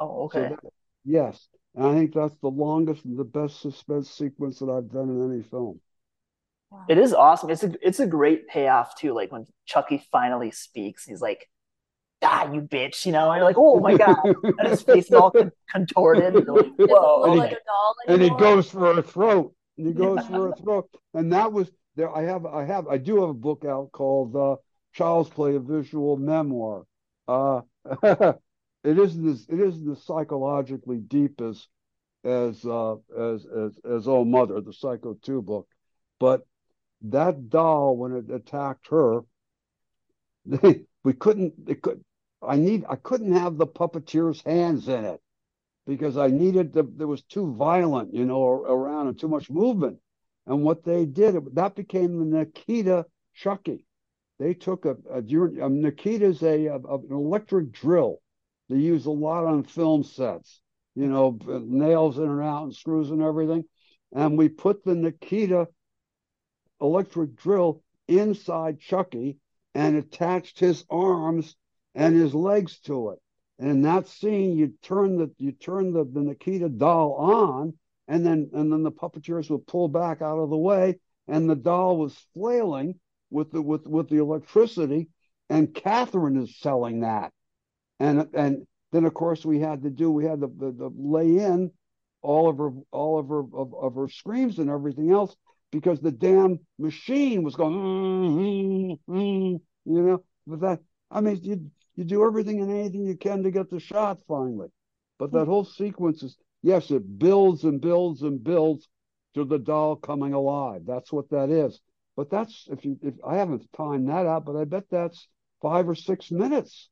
Oh, 0.00 0.24
okay. 0.24 0.48
So 0.48 0.48
that, 0.48 0.72
yes. 1.04 1.48
And 1.74 1.86
I 1.86 1.94
think 1.94 2.14
that's 2.14 2.36
the 2.40 2.48
longest 2.48 3.04
and 3.04 3.18
the 3.18 3.24
best 3.24 3.60
suspense 3.60 4.10
sequence 4.10 4.60
that 4.60 4.70
I've 4.70 4.90
done 4.90 5.08
in 5.08 5.32
any 5.32 5.42
film. 5.42 5.80
Wow. 6.70 6.84
It 6.88 6.98
is 6.98 7.12
awesome. 7.12 7.50
It's 7.50 7.64
a 7.64 7.72
it's 7.82 8.00
a 8.00 8.06
great 8.06 8.46
payoff 8.48 8.96
too. 8.96 9.12
Like 9.12 9.32
when 9.32 9.46
Chucky 9.66 10.04
finally 10.12 10.52
speaks, 10.52 11.04
he's 11.04 11.20
like, 11.20 11.48
"Ah, 12.22 12.52
you 12.52 12.60
bitch," 12.60 13.06
you 13.06 13.12
know. 13.12 13.30
And 13.30 13.38
you're 13.38 13.44
like, 13.44 13.58
"Oh 13.58 13.80
my 13.80 13.96
god!" 13.96 14.16
and 14.58 14.68
his 14.68 14.82
face 14.82 15.06
is 15.06 15.12
all 15.12 15.30
con- 15.30 15.52
contorted. 15.70 16.36
And 16.36 16.46
like, 16.46 16.66
Whoa! 16.78 17.32
And, 17.32 17.42
he, 17.42 17.56
and 18.12 18.22
he 18.22 18.30
goes 18.30 18.70
for 18.70 18.94
her 18.94 19.02
throat. 19.02 19.54
And 19.76 19.88
he 19.88 19.92
goes 19.92 20.18
yeah. 20.22 20.28
for 20.28 20.48
her 20.48 20.54
throat. 20.56 20.88
And 21.14 21.32
that 21.32 21.52
was 21.52 21.70
there. 21.96 22.14
I 22.16 22.22
have 22.22 22.46
I 22.46 22.64
have 22.64 22.86
I 22.86 22.98
do 22.98 23.20
have 23.20 23.30
a 23.30 23.34
book 23.34 23.64
out 23.64 23.90
called 23.90 24.36
uh, 24.36 24.56
Child's 24.92 25.30
Play: 25.30 25.56
A 25.56 25.60
Visual 25.60 26.16
Memoir. 26.16 26.84
Uh, 27.26 27.62
it 28.84 28.98
isn't 28.98 29.26
as 29.26 29.46
it 29.48 29.58
isn't 29.58 29.90
as 29.90 30.02
psychologically 30.02 30.98
deep 30.98 31.40
as 31.40 31.66
as 32.22 32.64
uh, 32.64 32.96
as 33.18 33.46
as 33.46 33.78
as 33.90 34.08
Oh 34.08 34.24
Mother, 34.24 34.60
the 34.60 34.72
Psycho 34.72 35.14
Two 35.14 35.42
book, 35.42 35.66
but 36.20 36.46
that 37.02 37.48
doll 37.48 37.96
when 37.96 38.12
it 38.12 38.30
attacked 38.30 38.88
her, 38.88 39.20
they, 40.44 40.82
we 41.04 41.14
couldn't. 41.14 41.54
It 41.66 41.82
could. 41.82 42.02
I 42.42 42.56
need. 42.56 42.84
I 42.88 42.96
couldn't 42.96 43.32
have 43.32 43.56
the 43.56 43.66
puppeteer's 43.66 44.42
hands 44.42 44.88
in 44.88 45.04
it 45.04 45.20
because 45.86 46.16
I 46.16 46.28
needed 46.28 46.72
the. 46.72 46.82
There 46.82 47.06
was 47.06 47.22
too 47.22 47.54
violent, 47.54 48.14
you 48.14 48.26
know, 48.26 48.42
around 48.42 49.08
and 49.08 49.18
too 49.18 49.28
much 49.28 49.50
movement. 49.50 49.98
And 50.46 50.62
what 50.62 50.84
they 50.84 51.06
did, 51.06 51.36
that 51.54 51.74
became 51.74 52.18
the 52.18 52.36
Makita 52.36 53.04
Chucky. 53.34 53.86
They 54.38 54.52
took 54.52 54.84
a, 54.84 54.96
a, 55.10 55.18
a 55.18 55.22
Makita's 55.22 56.42
a, 56.42 56.66
a, 56.66 56.76
an 56.76 57.06
electric 57.10 57.72
drill 57.72 58.20
they 58.68 58.76
use 58.76 59.06
a 59.06 59.10
lot 59.10 59.44
on 59.44 59.64
film 59.64 60.02
sets, 60.02 60.60
you 60.94 61.06
know, 61.06 61.38
nails 61.46 62.18
in 62.18 62.24
and 62.24 62.42
out 62.42 62.64
and 62.64 62.74
screws 62.74 63.10
and 63.10 63.22
everything. 63.22 63.64
And 64.12 64.38
we 64.38 64.48
put 64.48 64.84
the 64.84 64.94
Makita 64.94 65.66
electric 66.80 67.36
drill 67.36 67.82
inside 68.08 68.80
Chucky 68.80 69.38
and 69.74 69.96
attached 69.96 70.58
his 70.58 70.84
arms 70.88 71.56
and 71.94 72.14
his 72.14 72.34
legs 72.34 72.78
to 72.80 73.10
it. 73.10 73.18
And 73.58 73.70
in 73.70 73.82
that 73.82 74.08
scene, 74.08 74.56
you 74.56 74.74
turn 74.82 75.16
the 75.16 75.30
you 75.38 75.52
turn 75.52 75.92
the, 75.92 76.04
the 76.04 76.20
Makita 76.20 76.76
doll 76.76 77.14
on, 77.14 77.74
and 78.08 78.26
then 78.26 78.50
and 78.52 78.72
then 78.72 78.82
the 78.82 78.90
puppeteers 78.90 79.48
would 79.50 79.66
pull 79.66 79.88
back 79.88 80.22
out 80.22 80.38
of 80.38 80.50
the 80.50 80.56
way, 80.56 80.98
and 81.28 81.48
the 81.48 81.54
doll 81.54 81.96
was 81.96 82.16
flailing 82.34 82.98
with 83.30 83.52
the 83.52 83.62
with 83.62 83.86
with 83.86 84.08
the 84.08 84.18
electricity, 84.18 85.08
and 85.48 85.72
Catherine 85.72 86.36
is 86.36 86.58
selling 86.58 87.00
that, 87.00 87.32
and 88.00 88.28
and 88.34 88.66
then 88.92 89.04
of 89.04 89.14
course 89.14 89.44
we 89.44 89.58
had 89.60 89.82
to 89.82 89.90
do 89.90 90.10
we 90.10 90.24
had 90.24 90.40
to, 90.40 90.46
the, 90.46 90.72
the 90.72 90.90
lay 90.96 91.38
in 91.38 91.70
all 92.22 92.48
of 92.48 92.58
her 92.58 92.70
all 92.90 93.18
of 93.18 93.28
her 93.28 93.40
of, 93.40 93.74
of 93.74 93.94
her 93.94 94.08
screams 94.08 94.58
and 94.58 94.70
everything 94.70 95.10
else 95.10 95.36
because 95.74 96.00
the 96.00 96.12
damn 96.12 96.60
machine 96.78 97.42
was 97.42 97.56
going, 97.56 97.74
mm, 97.74 98.98
mm, 99.08 99.60
you 99.84 100.02
know. 100.02 100.22
But 100.46 100.60
that 100.60 100.80
I 101.10 101.20
mean, 101.20 101.40
you 101.42 101.70
you 101.96 102.04
do 102.04 102.24
everything 102.24 102.60
and 102.60 102.70
anything 102.70 103.04
you 103.04 103.16
can 103.16 103.42
to 103.42 103.50
get 103.50 103.70
the 103.70 103.80
shot 103.80 104.18
finally. 104.28 104.68
But 105.18 105.32
that 105.32 105.46
whole 105.46 105.64
sequence 105.64 106.22
is 106.22 106.36
yes, 106.62 106.92
it 106.92 107.18
builds 107.18 107.64
and 107.64 107.80
builds 107.80 108.22
and 108.22 108.42
builds 108.42 108.88
to 109.34 109.44
the 109.44 109.58
doll 109.58 109.96
coming 109.96 110.32
alive. 110.32 110.82
That's 110.86 111.12
what 111.12 111.28
that 111.30 111.50
is. 111.50 111.80
But 112.16 112.30
that's 112.30 112.68
if 112.70 112.84
you 112.84 112.96
if 113.02 113.14
I 113.26 113.36
haven't 113.36 113.68
timed 113.76 114.08
that 114.08 114.26
out, 114.26 114.44
but 114.44 114.56
I 114.56 114.64
bet 114.64 114.84
that's 114.90 115.26
five 115.60 115.88
or 115.88 115.96
six 115.96 116.30
minutes 116.30 116.88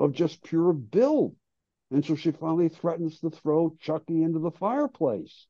of 0.00 0.12
just 0.12 0.42
pure 0.42 0.72
build. 0.72 1.36
And 1.92 2.04
so 2.04 2.16
she 2.16 2.32
finally 2.32 2.68
threatens 2.68 3.20
to 3.20 3.30
throw 3.30 3.76
Chucky 3.80 4.22
into 4.24 4.40
the 4.40 4.50
fireplace. 4.50 5.46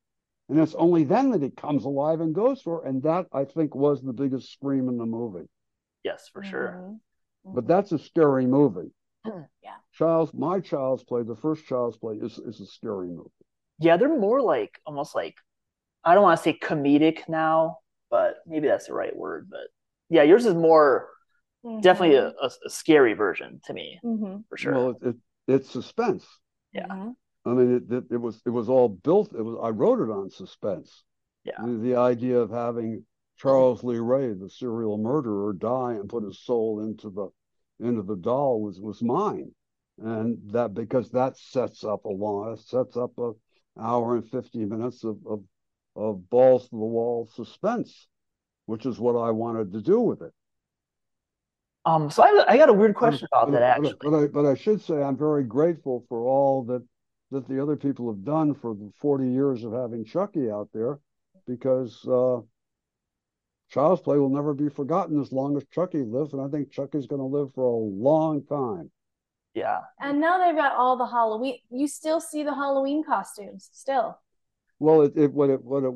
And 0.49 0.59
it's 0.59 0.75
only 0.75 1.05
then 1.05 1.31
that 1.31 1.43
he 1.43 1.51
comes 1.51 1.85
alive 1.85 2.21
and 2.21 2.35
goes 2.35 2.61
for 2.61 2.83
her. 2.83 2.89
And 2.89 3.03
that 3.05 3.27
I 3.33 3.45
think 3.45 3.75
was 3.75 4.03
the 4.03 4.13
biggest 4.13 4.53
scream 4.53 4.89
in 4.89 4.99
the 4.99 5.07
movie. 5.07 5.49
Yes, 6.03 6.29
for 6.33 6.43
sure. 6.43 6.99
Mhm. 7.47 7.55
But 7.55 7.67
that's 7.67 7.93
a 7.93 7.99
scary 7.99 8.47
movie. 8.47 8.93
Yeah. 9.63 9.77
Child's 9.93 10.33
my 10.35 10.61
child's 10.61 11.05
play, 11.05 11.23
the 11.23 11.37
first 11.37 11.67
child's 11.67 11.97
play 11.99 12.17
is 12.17 12.39
is 12.39 12.61
a 12.61 12.67
scary 12.67 13.09
movie. 13.09 13.31
Yeah, 13.79 13.97
they're 13.97 14.19
more 14.19 14.41
like 14.41 14.81
almost 14.87 15.15
like 15.15 15.37
I 16.05 16.15
don't 16.15 16.23
want 16.23 16.39
to 16.39 16.43
say 16.43 16.59
comedic 16.59 17.29
now, 17.29 17.81
but 18.11 18.37
maybe 18.47 18.69
that's 18.69 18.87
the 18.87 18.95
right 18.95 19.15
word. 19.15 19.49
But 19.51 19.69
yeah, 20.09 20.23
yours 20.23 20.47
is 20.47 20.55
more 20.55 21.09
definitely 21.83 22.17
a, 22.17 22.29
a, 22.29 22.51
a 22.67 22.71
scary 22.71 23.15
version 23.15 23.61
to 23.67 23.73
me 23.73 24.01
Mhm. 24.05 24.45
for 24.49 24.57
sure. 24.57 24.73
Well, 24.75 24.91
it, 24.91 24.97
it 25.09 25.17
it's 25.49 25.71
suspense. 25.71 26.27
Yeah. 26.73 26.87
Mhm. 26.87 27.15
I 27.47 27.51
mean, 27.51 27.77
it, 27.77 27.93
it, 27.93 28.05
it 28.13 28.17
was 28.17 28.41
it 28.45 28.51
was 28.51 28.69
all 28.69 28.89
built. 28.89 29.33
It 29.33 29.43
was 29.43 29.59
I 29.63 29.71
wrote 29.71 30.01
it 30.01 30.13
on 30.13 30.31
suspense. 30.31 31.05
Yeah. 31.45 31.55
The, 31.65 31.79
the 31.79 31.97
idea 31.97 32.39
of 32.39 32.51
having 32.51 33.05
Charles 33.39 33.83
Lee 33.83 33.99
Ray, 33.99 34.35
the 34.35 34.51
serial 34.51 34.99
murderer, 34.99 35.55
die 35.55 35.95
and 35.95 36.09
put 36.09 36.25
his 36.25 36.39
soul 36.41 36.81
into 36.81 37.09
the 37.11 37.29
into 37.85 38.03
the 38.03 38.17
doll 38.17 38.61
was 38.61 38.79
was 38.79 39.03
mine, 39.03 39.51
and 39.99 40.39
that 40.53 40.75
because 40.75 41.11
that 41.13 41.39
sets 41.39 41.83
up 41.83 42.05
a 42.05 42.09
long 42.11 42.53
it 42.53 42.61
sets 42.61 42.97
up 42.97 43.13
a 43.19 43.33
hour 43.81 44.17
and 44.17 44.29
fifty 44.29 44.65
minutes 44.67 45.03
of 45.05 45.17
of, 45.27 45.43
of 45.97 46.29
balls 46.29 46.65
to 46.65 46.77
the 46.77 46.77
wall 46.77 47.27
suspense, 47.35 48.07
which 48.67 48.85
is 48.85 49.01
what 49.01 49.17
I 49.17 49.31
wanted 49.31 49.73
to 49.73 49.81
do 49.81 50.01
with 50.01 50.21
it. 50.21 50.33
Um, 51.87 52.11
so 52.11 52.23
I, 52.23 52.45
I 52.53 52.57
got 52.57 52.69
a 52.69 52.73
weird 52.75 52.95
question 52.95 53.27
about 53.33 53.47
But- 53.47 53.53
that 53.53 53.63
actually. 53.63 53.95
But 54.03 54.15
I, 54.15 54.27
but 54.27 54.47
I 54.47 54.55
should 54.55 54.81
say 54.83 55.03
I'm 55.03 55.17
very 55.17 55.45
grateful 55.45 56.05
for 56.09 56.23
all 56.25 56.63
that 56.65 56.83
that 57.33 57.47
the 57.49 57.63
other 57.63 57.77
people 57.77 58.13
have 58.13 58.25
done 58.25 58.55
for 58.55 58.75
the 58.75 58.91
40 59.01 59.29
years 59.31 59.63
of 59.63 59.73
having 59.73 60.05
Chucky 60.05 60.51
out 60.51 60.69
there, 60.75 60.99
because 61.47 62.05
uh, 62.09 62.41
Child's 63.71 64.03
Play 64.03 64.19
will 64.19 64.29
never 64.31 64.53
be 64.53 64.69
forgotten 64.69 65.21
as 65.21 65.31
long 65.31 65.57
as 65.57 65.63
Chucky 65.73 66.03
lives, 66.03 66.33
and 66.33 66.43
I 66.43 66.49
think 66.49 66.73
Chucky's 66.73 67.07
going 67.07 67.21
to 67.21 67.27
live 67.27 67.55
for 67.55 67.65
a 67.65 67.77
long 67.77 68.45
time. 68.47 68.91
Yeah, 69.55 69.79
And 70.01 70.21
now 70.21 70.45
they've 70.45 70.57
got 70.57 70.73
all 70.77 70.97
the 70.97 71.07
Halloween. 71.07 71.59
You 71.71 71.87
still 71.87 72.21
see 72.21 72.43
the 72.43 72.55
Halloween 72.55 73.05
costumes 73.05 73.69
still. 73.73 74.19
Well, 74.81 75.03
it, 75.03 75.13
it 75.17 75.33
what 75.33 75.51
it 75.51 75.63
what 75.65 75.85
it 75.85 75.93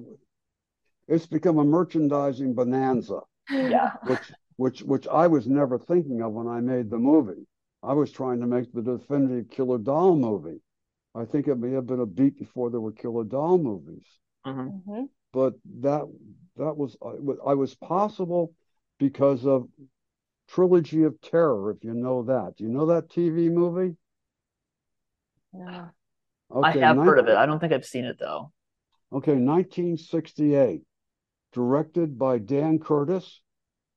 it's 1.08 1.26
become 1.26 1.58
a 1.58 1.64
merchandising 1.64 2.54
bonanza, 2.54 3.20
Yeah. 3.50 3.92
which 4.06 4.20
which 4.56 4.82
which 4.82 5.06
I 5.08 5.26
was 5.26 5.46
never 5.46 5.78
thinking 5.78 6.22
of 6.22 6.32
when 6.32 6.46
I 6.48 6.60
made 6.60 6.90
the 6.90 6.98
movie. 6.98 7.46
I 7.82 7.92
was 7.92 8.10
trying 8.10 8.40
to 8.40 8.46
make 8.46 8.72
the 8.72 8.82
definitive 8.82 9.50
Killer 9.50 9.78
Doll 9.78 10.16
movie. 10.16 10.60
I 11.14 11.24
think 11.26 11.48
it 11.48 11.56
may 11.56 11.72
have 11.72 11.86
been 11.86 12.00
a 12.00 12.06
beat 12.06 12.38
before 12.38 12.70
there 12.70 12.80
were 12.80 12.92
Killer 12.92 13.24
Doll 13.24 13.58
movies. 13.58 14.06
Mhm. 14.46 14.82
Mhm. 14.86 15.08
but 15.32 15.54
that 15.80 16.02
that 16.56 16.76
was 16.76 16.96
I, 17.02 17.50
I 17.50 17.54
was 17.54 17.74
possible 17.74 18.52
because 18.98 19.46
of 19.46 19.68
Trilogy 20.48 21.02
of 21.04 21.20
Terror. 21.20 21.70
If 21.72 21.82
you 21.82 21.94
know 21.94 22.22
that, 22.24 22.56
do 22.56 22.64
you 22.64 22.70
know 22.70 22.86
that 22.86 23.08
TV 23.08 23.50
movie? 23.50 23.96
No. 25.52 25.90
I 26.54 26.70
have 26.72 26.96
nine- 26.96 27.06
heard 27.06 27.18
of 27.18 27.28
it. 27.28 27.36
I 27.36 27.46
don't 27.46 27.58
think 27.58 27.72
I've 27.72 27.84
seen 27.84 28.04
it 28.04 28.18
though. 28.18 28.52
Okay, 29.12 29.34
1968, 29.34 30.82
directed 31.52 32.18
by 32.18 32.38
Dan 32.38 32.78
Curtis, 32.78 33.40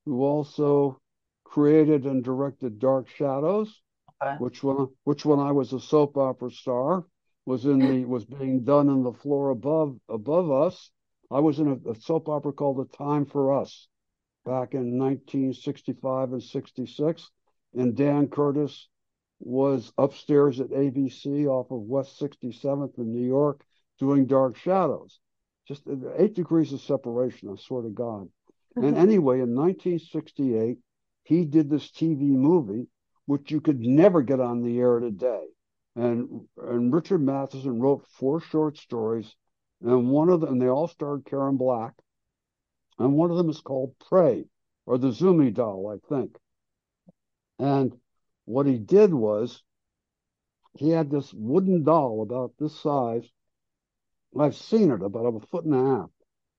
who 0.08 0.22
also 0.24 0.98
created 1.44 2.06
and 2.06 2.24
directed 2.24 2.78
Dark 2.78 3.08
Shadows, 3.10 3.82
Okay. 4.22 4.36
which 4.38 4.62
when 4.64 4.88
which 5.04 5.26
when 5.26 5.38
I 5.38 5.52
was 5.52 5.72
a 5.74 5.80
soap 5.80 6.16
opera 6.16 6.50
star 6.50 7.04
was 7.44 7.66
in 7.66 7.78
the 7.78 8.06
was 8.06 8.24
being 8.24 8.64
done 8.64 8.88
in 8.88 9.02
the 9.02 9.12
floor 9.12 9.50
above 9.50 9.98
above 10.08 10.50
us. 10.50 10.90
I 11.30 11.40
was 11.40 11.58
in 11.58 11.68
a, 11.68 11.90
a 11.90 11.94
soap 11.94 12.28
opera 12.30 12.52
called 12.54 12.78
The 12.78 12.96
Time 12.96 13.26
for 13.26 13.52
Us 13.60 13.86
back 14.46 14.72
in 14.72 14.98
1965 14.98 16.32
and 16.32 16.42
66, 16.42 17.30
and 17.74 17.94
Dan 17.94 18.28
Curtis 18.28 18.88
was 19.40 19.92
upstairs 19.98 20.58
at 20.58 20.70
ABC 20.70 21.46
off 21.46 21.70
of 21.70 21.82
West 21.82 22.18
67th 22.18 22.96
in 22.96 23.12
New 23.12 23.26
York 23.26 23.62
doing 23.98 24.24
Dark 24.26 24.56
Shadows. 24.56 25.20
Just 25.66 25.82
eight 26.16 26.34
degrees 26.34 26.72
of 26.72 26.80
separation, 26.80 27.50
I 27.50 27.56
swear 27.56 27.82
to 27.82 27.90
God. 27.90 28.30
And 28.78 28.94
mm-hmm. 28.94 29.02
anyway, 29.02 29.40
in 29.40 29.56
1968, 29.56 30.78
he 31.24 31.44
did 31.44 31.68
this 31.68 31.90
TV 31.90 32.20
movie, 32.20 32.86
which 33.26 33.50
you 33.50 33.60
could 33.60 33.80
never 33.80 34.22
get 34.22 34.38
on 34.38 34.62
the 34.62 34.78
air 34.78 35.00
today. 35.00 35.46
And 35.96 36.46
and 36.56 36.94
Richard 36.94 37.20
Matheson 37.20 37.80
wrote 37.80 38.06
four 38.06 38.40
short 38.40 38.78
stories, 38.78 39.34
and 39.82 40.10
one 40.10 40.28
of 40.28 40.40
them, 40.40 40.52
and 40.52 40.62
they 40.62 40.68
all 40.68 40.86
starred 40.86 41.24
Karen 41.24 41.56
Black, 41.56 41.92
and 43.00 43.14
one 43.14 43.32
of 43.32 43.36
them 43.36 43.50
is 43.50 43.60
called 43.60 43.98
Prey, 44.08 44.44
or 44.86 44.96
the 44.96 45.10
Zuni 45.10 45.50
doll, 45.50 45.88
I 45.88 45.98
think. 46.08 46.38
And 47.58 47.98
what 48.44 48.66
he 48.66 48.78
did 48.78 49.12
was, 49.12 49.60
he 50.76 50.90
had 50.90 51.10
this 51.10 51.34
wooden 51.34 51.82
doll 51.82 52.22
about 52.22 52.52
this 52.60 52.78
size. 52.80 53.28
I've 54.38 54.54
seen 54.54 54.92
it 54.92 55.02
about 55.02 55.34
a 55.34 55.46
foot 55.48 55.64
and 55.64 55.74
a 55.74 55.84
half, 55.84 56.10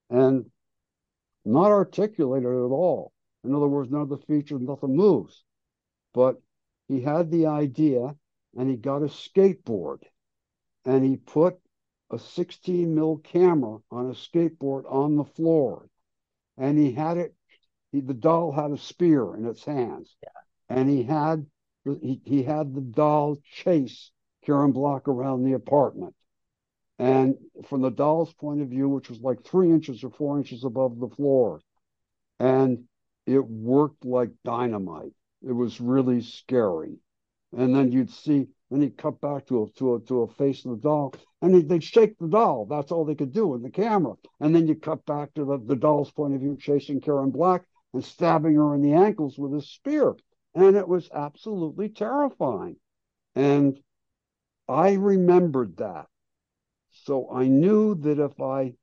and 0.10 0.52
not 1.46 1.72
articulated 1.72 2.48
at 2.50 2.72
all. 2.72 3.12
In 3.44 3.56
other 3.56 3.68
words, 3.68 3.90
none 3.90 4.02
of 4.02 4.10
the 4.10 4.18
features, 4.18 4.62
nothing 4.62 4.96
moves. 4.96 5.44
But 6.14 6.42
he 6.88 7.02
had 7.02 7.32
the 7.32 7.46
idea 7.46 8.16
and 8.58 8.70
he 8.70 8.76
got 8.76 9.04
a 9.04 9.08
skateboard 9.10 10.00
and 10.86 11.04
he 11.04 11.18
put 11.18 11.60
a 12.12 12.18
16 12.18 12.94
mil 12.94 13.18
camera 13.18 13.78
on 13.92 14.08
a 14.08 14.14
skateboard 14.14 14.92
on 14.92 15.16
the 15.16 15.24
floor 15.24 15.88
and 16.58 16.78
he 16.78 16.92
had 16.92 17.18
it 17.18 17.36
he, 17.92 18.02
the 18.02 18.14
doll 18.14 18.52
had 18.52 18.72
a 18.72 18.78
spear 18.78 19.36
in 19.36 19.46
its 19.46 19.64
hands 19.64 20.16
Yeah. 20.24 20.30
and 20.70 20.90
he 20.90 21.04
had 21.04 21.46
he, 21.86 22.22
he 22.26 22.44
had 22.44 22.74
the 22.74 22.82
doll 22.82 23.38
chase 23.44 24.12
Karen 24.44 24.72
Black 24.72 25.08
around 25.08 25.44
the 25.44 25.54
apartment 25.54 26.16
and 27.00 27.36
from 27.66 27.82
the 27.82 27.90
doll's 27.90 28.34
point 28.34 28.62
of 28.62 28.68
view 28.68 28.90
which 28.90 29.10
was 29.10 29.22
like 29.22 29.42
three 29.44 29.72
inches 29.72 30.04
or 30.04 30.12
four 30.12 30.38
inches 30.38 30.66
above 30.66 31.00
the 31.00 31.08
floor. 31.08 31.62
And 32.40 32.84
it 33.26 33.40
worked 33.40 34.04
like 34.06 34.32
dynamite. 34.44 35.14
It 35.42 35.54
was 35.54 35.80
really 35.80 36.22
scary. 36.22 37.00
And 37.56 37.74
then 37.74 37.92
you'd 37.92 38.12
see 38.12 38.48
then 38.70 38.82
he'd 38.82 38.98
cut 38.98 39.20
back 39.22 39.48
to 39.48 39.64
a 39.64 39.70
to 39.80 39.96
a 39.96 40.00
to 40.02 40.22
a 40.24 40.28
face 40.28 40.66
of 40.66 40.72
the 40.72 40.78
doll. 40.78 41.14
And 41.42 41.56
they, 41.56 41.62
they'd 41.62 41.84
shake 41.84 42.20
the 42.20 42.28
doll. 42.28 42.66
That's 42.66 42.92
all 42.92 43.06
they 43.06 43.16
could 43.16 43.34
do 43.34 43.56
in 43.56 43.62
the 43.62 43.72
camera. 43.72 44.16
And 44.42 44.54
then 44.54 44.68
you 44.68 44.76
cut 44.76 45.06
back 45.06 45.34
to 45.36 45.46
the, 45.46 45.58
the 45.58 45.78
doll's 45.78 46.12
point 46.12 46.36
of 46.36 46.42
view 46.42 46.58
chasing 46.60 47.00
karen 47.00 47.32
black 47.32 47.64
and 47.94 48.04
stabbing 48.04 48.56
her 48.56 48.76
in 48.76 48.82
the 48.82 48.94
ankles 48.94 49.38
with 49.40 49.54
a 49.56 49.62
spear. 49.62 50.16
And 50.54 50.76
it 50.76 50.88
was 50.88 51.10
absolutely 51.14 51.90
terrifying. 51.90 52.76
And 53.36 53.80
i 54.68 54.94
remembered 54.94 55.78
that 55.78 56.08
so 57.04 57.30
i 57.32 57.48
knew 57.48 57.96
that 57.96 58.20
if 58.20 58.40
i 58.42 58.74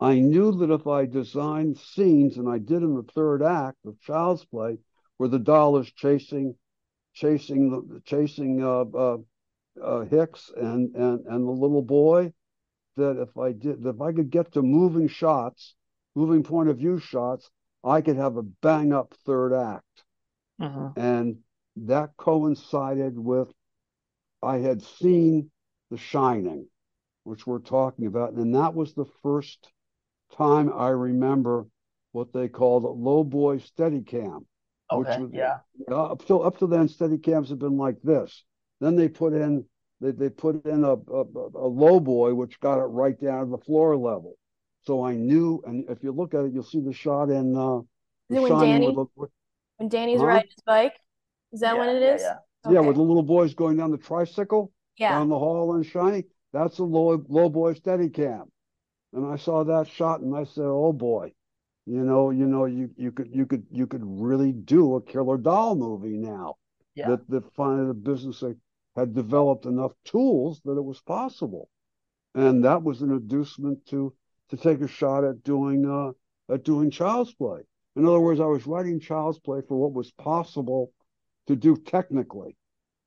i 0.00 0.18
knew 0.18 0.52
that 0.52 0.70
if 0.70 0.86
i 0.86 1.04
designed 1.06 1.76
scenes 1.76 2.36
and 2.36 2.48
i 2.48 2.58
did 2.58 2.82
in 2.82 2.94
the 2.94 3.02
third 3.02 3.42
act 3.42 3.84
of 3.86 4.00
child's 4.00 4.44
play 4.44 4.78
where 5.16 5.28
the 5.28 5.38
doll 5.38 5.76
is 5.76 5.90
chasing 5.92 6.54
chasing 7.14 7.70
the 7.70 8.00
chasing 8.04 8.62
uh, 8.62 8.84
uh, 8.94 9.18
uh, 9.82 10.00
Hicks 10.04 10.50
and 10.56 10.94
and 10.96 11.24
and 11.26 11.46
the 11.46 11.50
little 11.52 11.82
boy. 11.82 12.32
That 12.96 13.20
if 13.20 13.36
I 13.38 13.52
did, 13.52 13.82
that 13.82 13.96
if 13.96 14.00
I 14.00 14.12
could 14.12 14.30
get 14.30 14.52
to 14.52 14.62
moving 14.62 15.08
shots, 15.08 15.74
moving 16.14 16.42
point 16.42 16.68
of 16.68 16.78
view 16.78 16.98
shots, 16.98 17.50
I 17.84 18.00
could 18.02 18.16
have 18.16 18.36
a 18.36 18.42
bang 18.42 18.92
up 18.92 19.14
third 19.14 19.52
act, 19.52 20.04
Mhm. 20.58 20.96
and 20.96 21.38
that 21.76 22.16
coincided 22.16 23.18
with 23.18 23.52
I 24.42 24.58
had 24.58 24.82
seen 24.82 25.50
The 25.90 25.96
Shining, 25.98 26.66
which 27.24 27.46
we're 27.46 27.60
talking 27.60 28.06
about, 28.06 28.32
and 28.32 28.54
that 28.54 28.74
was 28.74 28.94
the 28.94 29.06
first 29.22 29.72
time 30.36 30.72
I 30.72 30.88
remember 30.88 31.66
what 32.12 32.32
they 32.32 32.48
called 32.48 32.84
a 32.84 32.88
low 32.88 33.22
boy 33.22 33.58
steady 33.58 34.00
cam. 34.02 34.46
Okay. 34.90 35.18
was, 35.20 35.30
yeah. 35.32 35.58
Up 35.92 36.24
till 36.26 36.42
up 36.42 36.58
to 36.58 36.66
then, 36.66 36.88
steady 36.88 37.18
cams 37.18 37.50
have 37.50 37.58
been 37.58 37.76
like 37.76 38.00
this. 38.02 38.44
Then 38.80 38.96
they 38.96 39.08
put 39.08 39.32
in 39.32 39.64
they, 40.00 40.10
they 40.10 40.28
put 40.28 40.64
in 40.66 40.84
a, 40.84 40.92
a, 40.92 41.24
a 41.54 41.68
low 41.68 42.00
boy, 42.00 42.34
which 42.34 42.60
got 42.60 42.78
it 42.78 42.86
right 42.86 43.18
down 43.20 43.44
to 43.46 43.50
the 43.50 43.58
floor 43.64 43.96
level. 43.96 44.34
So 44.82 45.04
I 45.04 45.14
knew, 45.14 45.62
and 45.66 45.88
if 45.88 46.02
you 46.02 46.12
look 46.12 46.34
at 46.34 46.44
it, 46.44 46.52
you'll 46.52 46.62
see 46.64 46.80
the 46.80 46.92
shot 46.92 47.30
in 47.30 47.56
uh, 47.56 47.78
Is 48.28 48.36
it 48.36 48.40
when 48.42 48.58
Danny- 48.60 48.86
with, 48.86 49.08
the- 49.16 49.28
when 49.78 49.88
Danny's 49.88 50.20
Huh? 50.20 50.26
riding 50.26 50.48
his 50.48 50.62
bike. 50.66 50.94
Is 51.52 51.60
that 51.60 51.74
yeah, 51.74 51.80
when 51.80 51.96
it 51.96 52.02
yeah, 52.02 52.14
is? 52.14 52.22
Yeah. 52.22 52.72
yeah, 52.72 52.80
with 52.80 52.96
the 52.96 53.02
little 53.02 53.22
boys 53.22 53.54
going 53.54 53.76
down 53.76 53.90
the 53.90 53.98
tricycle 53.98 54.72
yeah. 54.96 55.10
down 55.10 55.28
the 55.28 55.38
hall 55.38 55.74
in 55.76 55.82
Shining. 55.82 56.24
That's 56.52 56.78
a 56.78 56.84
low 56.84 57.22
low 57.28 57.48
boy 57.48 57.74
steady 57.74 58.08
cam. 58.08 58.50
And 59.12 59.26
I 59.26 59.36
saw 59.36 59.64
that 59.64 59.88
shot 59.88 60.20
and 60.20 60.34
I 60.36 60.44
said, 60.44 60.64
Oh 60.64 60.92
boy, 60.92 61.32
you 61.86 62.02
know, 62.02 62.30
you 62.30 62.46
know, 62.46 62.64
you 62.64 62.90
you 62.96 63.12
could 63.12 63.28
you 63.32 63.46
could 63.46 63.66
you 63.70 63.86
could 63.86 64.02
really 64.04 64.52
do 64.52 64.96
a 64.96 65.02
killer 65.02 65.38
doll 65.38 65.74
movie 65.76 66.16
now. 66.16 66.56
Yeah. 66.94 67.10
That 67.10 67.28
that 67.28 67.54
finally 67.54 67.88
the 67.88 67.94
business 67.94 68.40
had- 68.40 68.60
had 68.96 69.14
developed 69.14 69.66
enough 69.66 69.92
tools 70.04 70.62
that 70.64 70.76
it 70.78 70.84
was 70.84 71.00
possible. 71.02 71.68
And 72.34 72.64
that 72.64 72.82
was 72.82 73.02
an 73.02 73.10
inducement 73.10 73.84
to 73.86 74.14
to 74.48 74.56
take 74.56 74.80
a 74.80 74.88
shot 74.88 75.24
at 75.24 75.42
doing 75.42 75.84
uh 75.84 76.12
at 76.52 76.64
doing 76.64 76.90
child's 76.90 77.34
play. 77.34 77.62
In 77.96 78.06
other 78.06 78.20
words, 78.20 78.40
I 78.40 78.46
was 78.46 78.66
writing 78.66 79.00
child's 79.00 79.38
play 79.38 79.60
for 79.66 79.76
what 79.76 79.92
was 79.92 80.10
possible 80.12 80.92
to 81.46 81.56
do 81.56 81.76
technically 81.76 82.56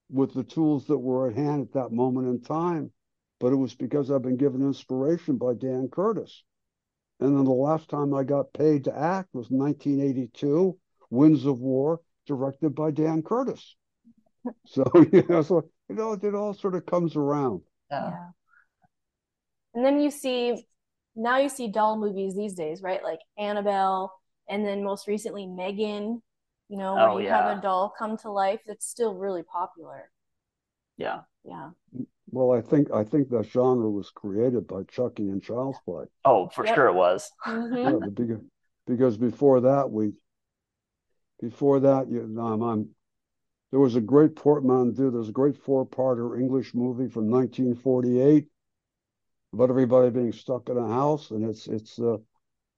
with 0.09 0.33
the 0.33 0.43
tools 0.43 0.85
that 0.87 0.97
were 0.97 1.29
at 1.29 1.35
hand 1.35 1.61
at 1.61 1.73
that 1.73 1.91
moment 1.91 2.27
in 2.27 2.41
time. 2.41 2.91
But 3.39 3.53
it 3.53 3.57
was 3.57 3.73
because 3.75 4.11
I've 4.11 4.21
been 4.21 4.37
given 4.37 4.61
inspiration 4.61 5.37
by 5.37 5.53
Dan 5.53 5.87
Curtis. 5.91 6.43
And 7.19 7.37
then 7.37 7.45
the 7.45 7.51
last 7.51 7.89
time 7.89 8.13
I 8.13 8.23
got 8.23 8.53
paid 8.53 8.85
to 8.85 8.97
act 8.97 9.29
was 9.33 9.49
1982, 9.49 10.77
Winds 11.09 11.45
of 11.45 11.59
War, 11.59 12.01
directed 12.25 12.75
by 12.75 12.91
Dan 12.91 13.21
Curtis. 13.21 13.75
So, 14.65 14.85
you 15.11 15.25
know, 15.27 15.41
so 15.41 15.69
you 15.89 15.95
know, 15.95 16.13
it 16.13 16.33
all 16.33 16.53
sort 16.53 16.73
of 16.73 16.85
comes 16.85 17.17
around. 17.17 17.61
Yeah. 17.91 18.09
Yeah. 18.09 18.27
And 19.73 19.85
then 19.85 19.99
you 19.99 20.11
see 20.11 20.65
now 21.13 21.37
you 21.37 21.49
see 21.49 21.67
doll 21.67 21.97
movies 21.99 22.35
these 22.35 22.53
days, 22.53 22.81
right? 22.81 23.03
Like 23.03 23.19
Annabelle, 23.37 24.13
and 24.47 24.65
then 24.65 24.83
most 24.83 25.07
recently 25.07 25.45
Megan, 25.45 26.21
you 26.69 26.77
know, 26.77 26.95
where 26.97 27.09
Oh, 27.09 27.17
you 27.17 27.25
yeah. 27.25 27.35
have 27.47 27.57
a 27.57 27.61
doll 27.61 27.89
come 27.97 28.17
to 28.17 28.31
life 28.31 28.61
that's 28.67 28.87
still 28.87 29.15
really 29.15 29.43
popular. 29.43 30.11
Yeah. 30.97 31.21
Yeah. 31.43 31.71
Well, 32.31 32.51
I 32.51 32.61
think 32.61 32.91
I 32.91 33.03
think 33.03 33.29
that 33.29 33.45
genre 33.45 33.89
was 33.89 34.11
created 34.11 34.67
by 34.67 34.83
Chucky 34.83 35.29
and 35.29 35.41
Child's 35.41 35.79
Play. 35.79 36.05
Oh, 36.25 36.47
for 36.49 36.65
Yep. 36.65 36.75
sure 36.75 36.87
it 36.87 36.93
was. 36.93 37.31
Mhm. 37.45 37.91
Yeah, 37.91 37.99
the 38.03 38.11
big, 38.11 38.39
because 38.85 39.17
before 39.17 39.61
that 39.61 39.89
we, 39.91 40.13
before 41.41 41.79
that 41.79 42.09
you, 42.09 42.21
um, 42.39 42.61
I'm, 42.61 42.89
there 43.71 43.79
was 43.79 43.95
a 43.95 44.01
great 44.01 44.35
portmanteau. 44.35 45.09
There's 45.11 45.29
a 45.29 45.33
great 45.33 45.57
four-parter 45.57 46.39
English 46.39 46.73
movie 46.73 47.09
from 47.09 47.29
1948 47.29 48.47
about 49.53 49.69
everybody 49.69 50.11
being 50.11 50.33
stuck 50.33 50.69
in 50.69 50.77
a 50.77 50.87
house, 50.87 51.31
and 51.31 51.45
it's 51.45 51.67
it's 51.67 51.99
uh, 51.99 52.17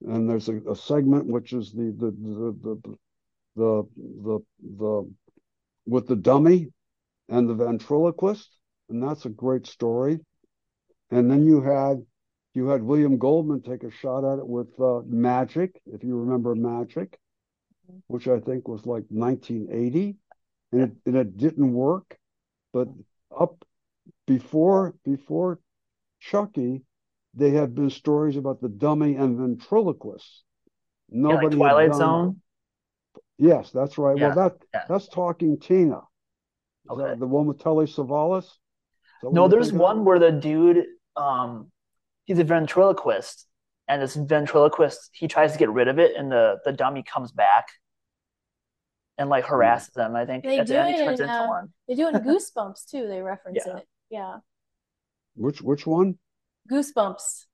and 0.07 0.29
there's 0.29 0.50
a, 0.50 0.57
a 0.69 0.75
segment 0.75 1.27
which 1.27 1.53
is 1.53 1.74
the 1.74 1.93
the 1.98 2.12
the 2.12 2.57
the 2.62 2.81
the 2.83 2.98
the, 3.55 3.84
the 3.96 4.39
the 4.77 5.12
with 5.86 6.08
the 6.08 6.15
dummy 6.15 6.67
and 7.29 7.50
the 7.50 7.53
ventriloquist, 7.53 8.50
and 8.89 9.01
that's 9.01 9.25
a 9.25 9.29
great 9.29 9.67
story. 9.67 10.20
And 11.10 11.29
then 11.29 11.46
you 11.46 11.62
had 11.62 12.05
you 12.53 12.67
had 12.67 12.84
William 12.84 13.17
Goldman 13.17 13.62
take 13.62 13.84
a 13.84 13.91
shot 13.91 14.24
at 14.25 14.39
it 14.39 14.48
with 14.48 14.67
uh, 14.79 15.01
Magic, 15.05 15.81
if 15.86 16.03
you 16.03 16.17
remember 16.17 16.53
Magic, 16.55 17.17
which 18.08 18.28
I 18.28 18.39
think 18.39 18.67
was 18.67 18.86
like 18.86 19.04
1980, 19.10 20.15
and 20.71 20.82
it 20.82 20.91
and 21.06 21.15
it 21.15 21.38
didn't 21.38 21.73
work. 21.73 22.17
But 22.73 22.88
up 23.38 23.65
before 24.28 24.95
before 25.04 25.60
Chucky, 26.19 26.84
they 27.34 27.52
had 27.52 27.76
been 27.76 27.89
stories 27.89 28.38
about 28.38 28.62
the 28.62 28.69
dummy 28.69 29.15
and 29.15 29.38
ventriloquist. 29.38 30.43
Yeah, 31.10 31.28
like 31.28 31.36
Nobody 31.41 31.58
Twilight 31.58 31.89
done- 31.91 31.99
Zone. 31.99 32.40
Yes, 33.38 33.72
that's 33.72 33.98
right. 33.98 34.17
Yeah, 34.17 34.34
Well, 34.36 34.50
that 34.50 34.65
yeah. 34.74 34.84
that's 34.88 35.08
talking 35.08 35.60
Tina. 35.60 35.98
Is 35.98 36.91
Okay. 36.91 37.04
that 37.04 37.20
the 37.20 37.28
one 37.28 37.46
with 37.48 37.60
Telly 37.60 37.86
Savalas? 37.86 38.44
Is 38.44 38.52
that 39.22 39.28
what 39.28 39.34
No, 39.34 39.48
there's 39.48 39.74
one 39.74 40.00
of? 40.00 40.04
where 40.04 40.20
the 40.20 40.32
dude, 40.32 40.86
um, 41.15 41.72
he's 42.26 42.39
a 42.39 42.44
ventriloquist, 42.44 43.48
and 43.88 44.02
this 44.02 44.15
ventriloquist, 44.15 45.10
he 45.13 45.28
tries 45.28 45.54
to 45.54 45.58
get 45.60 45.70
rid 45.70 45.88
of 45.88 46.00
it, 46.00 46.15
and 46.15 46.32
the 46.32 46.60
the 46.65 46.72
dummy 46.74 47.04
comes 47.04 47.32
back 47.32 47.67
and 49.17 49.30
like 49.30 49.46
harasses 49.46 49.94
them. 49.94 50.15
I 50.15 50.26
think 50.26 50.44
They 50.44 50.60
at 50.60 50.67
the 50.67 50.74
do 50.74 50.80
it 50.80 51.00
in, 51.00 51.10
into 51.10 51.30
uh, 51.32 51.48
one. 51.48 51.74
They 51.88 51.96
do 51.96 52.08
it 52.08 52.15
in 52.15 52.22
Goosebumps 52.24 52.89
too. 52.89 53.08
They 53.08 53.22
reference 53.22 53.60
Yeah. 53.65 53.78
it. 53.78 53.88
Yeah. 54.10 54.38
Which 55.36 55.62
which 55.62 55.88
one? 55.88 56.17
Goosebumps. 56.72 57.46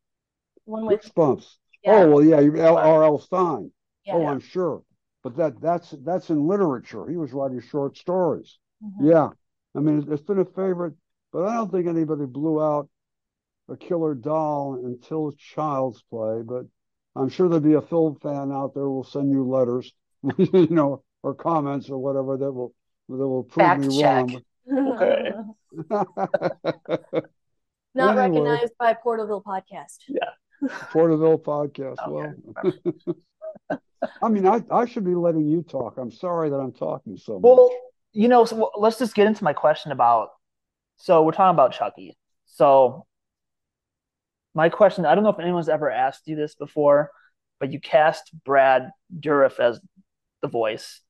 One 0.65 0.85
with 0.85 1.01
Goosebumps. 1.03 1.47
yeah. 1.83 1.91
Oh 2.03 2.09
well, 2.11 2.23
yeah, 2.23 2.39
you- 2.41 2.57
L. 2.61 2.77
R. 2.77 3.03
L. 3.03 3.19
Stine. 3.19 3.71
yeah. 4.05 4.13
Oh, 4.15 4.25
I'm 4.25 4.39
sure. 4.39 4.83
But 5.27 5.35
that 5.35 5.59
that's 5.61 5.91
that's 6.05 6.29
in 6.29 6.47
literature. 6.47 7.05
He 7.09 7.17
was 7.17 7.33
writing 7.33 7.59
short 7.59 7.97
stories. 7.97 8.57
Mhm. 8.81 9.11
Yeah, 9.11 9.29
I 9.75 9.79
mean 9.81 10.07
it's 10.09 10.21
been 10.21 10.39
a 10.39 10.45
favorite, 10.45 10.93
but 11.33 11.43
I 11.45 11.55
don't 11.55 11.69
think 11.69 11.85
anybody 11.85 12.25
blew 12.25 12.61
out 12.63 12.87
a 13.67 13.75
killer 13.75 14.13
doll 14.15 14.79
until 14.85 15.33
Child's 15.33 16.01
Play. 16.03 16.43
But 16.43 16.65
I'm 17.17 17.27
sure 17.27 17.49
there'll 17.49 17.59
be 17.59 17.73
a 17.73 17.81
film 17.81 18.15
fan 18.21 18.53
out 18.53 18.73
there 18.73 18.87
will 18.87 19.03
send 19.03 19.29
you 19.31 19.43
letters, 19.45 19.91
you 20.37 20.67
know, 20.69 21.03
or 21.23 21.33
comments 21.35 21.89
or 21.89 21.97
whatever 21.97 22.37
that 22.37 22.51
will 22.53 22.73
that 23.09 23.17
will 23.27 23.43
prove 23.43 23.65
Fact 23.67 23.81
me 23.81 23.99
check. 23.99 24.27
wrong. 24.27 24.41
Okay. 24.95 25.31
Not 27.95 28.17
Anyway. 28.17 28.39
recognized 28.45 28.73
by 28.79 28.93
Porterville 28.93 29.43
Podcast. 29.43 29.97
Yeah. 30.07 30.29
Porterville 30.91 31.37
podcast. 31.39 31.97
Okay. 32.07 32.33
Well, 32.63 32.73
I 34.21 34.29
mean, 34.29 34.47
I, 34.47 34.63
I 34.71 34.85
should 34.85 35.05
be 35.05 35.15
letting 35.15 35.47
you 35.47 35.63
talk. 35.63 35.97
I'm 35.97 36.11
sorry 36.11 36.49
that 36.49 36.57
I'm 36.57 36.71
talking 36.71 37.17
so 37.17 37.33
much. 37.33 37.41
Well, 37.43 37.71
you 38.13 38.27
know, 38.27 38.45
so 38.45 38.71
let's 38.77 38.99
just 38.99 39.15
get 39.15 39.27
into 39.27 39.43
my 39.43 39.53
question 39.53 39.91
about. 39.91 40.29
So 40.97 41.23
we're 41.23 41.31
talking 41.31 41.55
about 41.55 41.73
Chucky. 41.73 42.17
So 42.45 43.05
my 44.53 44.69
question, 44.69 45.05
I 45.05 45.13
don't 45.13 45.23
know 45.23 45.29
if 45.29 45.39
anyone's 45.39 45.69
ever 45.69 45.91
asked 45.91 46.27
you 46.27 46.35
this 46.35 46.55
before, 46.55 47.11
but 47.59 47.71
you 47.71 47.79
cast 47.79 48.31
Brad 48.43 48.91
Dourif 49.19 49.59
as 49.59 49.79
the 50.41 50.47
voice. 50.47 51.01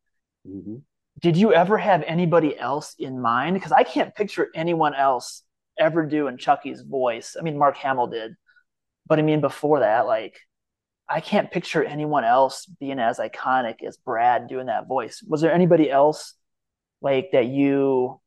Mhm. 0.45 0.81
Did 1.19 1.37
you 1.37 1.53
ever 1.53 1.77
have 1.77 2.03
anybody 2.03 2.57
else 2.57 2.93
in 2.99 3.19
mind? 3.19 3.55
Because 3.55 3.71
I 3.71 3.83
can't 3.83 4.13
picture 4.13 4.49
anyone 4.53 4.93
else 4.93 5.43
ever 5.79 6.05
doing 6.05 6.37
Chucky's 6.37 6.81
voice. 6.81 7.35
I 7.39 7.43
mean, 7.43 7.57
Mark 7.57 7.77
Hamill 7.77 8.07
did, 8.07 8.35
but 9.07 9.19
I 9.19 9.21
mean, 9.21 9.41
before 9.41 9.79
that, 9.79 10.05
like, 10.05 10.39
I 11.09 11.21
can't 11.21 11.49
picture 11.49 11.83
anyone 11.83 12.23
else 12.23 12.65
being 12.65 12.99
as 12.99 13.19
iconic 13.19 13.83
as 13.85 13.97
Brad 13.97 14.47
doing 14.47 14.65
that 14.65 14.87
voice. 14.87 15.23
Was 15.25 15.41
there 15.41 15.53
anybody 15.53 15.89
else 15.89 16.33
like 17.01 17.29
that 17.31 17.45
you 17.45 18.19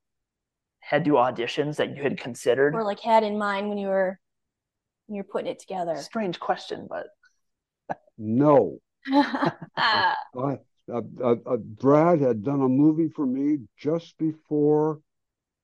had 0.81 1.05
to 1.05 1.13
auditions 1.13 1.77
that 1.77 1.95
you 1.97 2.03
had 2.03 2.19
considered? 2.19 2.75
Or 2.75 2.85
like 2.85 3.01
had 3.01 3.23
in 3.23 3.39
mind 3.39 3.69
when 3.69 3.79
you 3.79 3.89
were 3.89 4.19
when 5.07 5.17
you're 5.17 5.25
putting 5.25 5.51
it 5.51 5.59
together. 5.59 5.97
Strange 5.97 6.41
question, 6.41 6.89
but 6.89 7.07
No. 8.19 8.79
I, 9.13 10.17
uh, 10.93 11.01
uh, 11.23 11.57
Brad 11.57 12.21
had 12.21 12.43
done 12.43 12.61
a 12.63 12.69
movie 12.69 13.09
for 13.09 13.27
me 13.27 13.59
just 13.79 14.17
before 14.19 15.01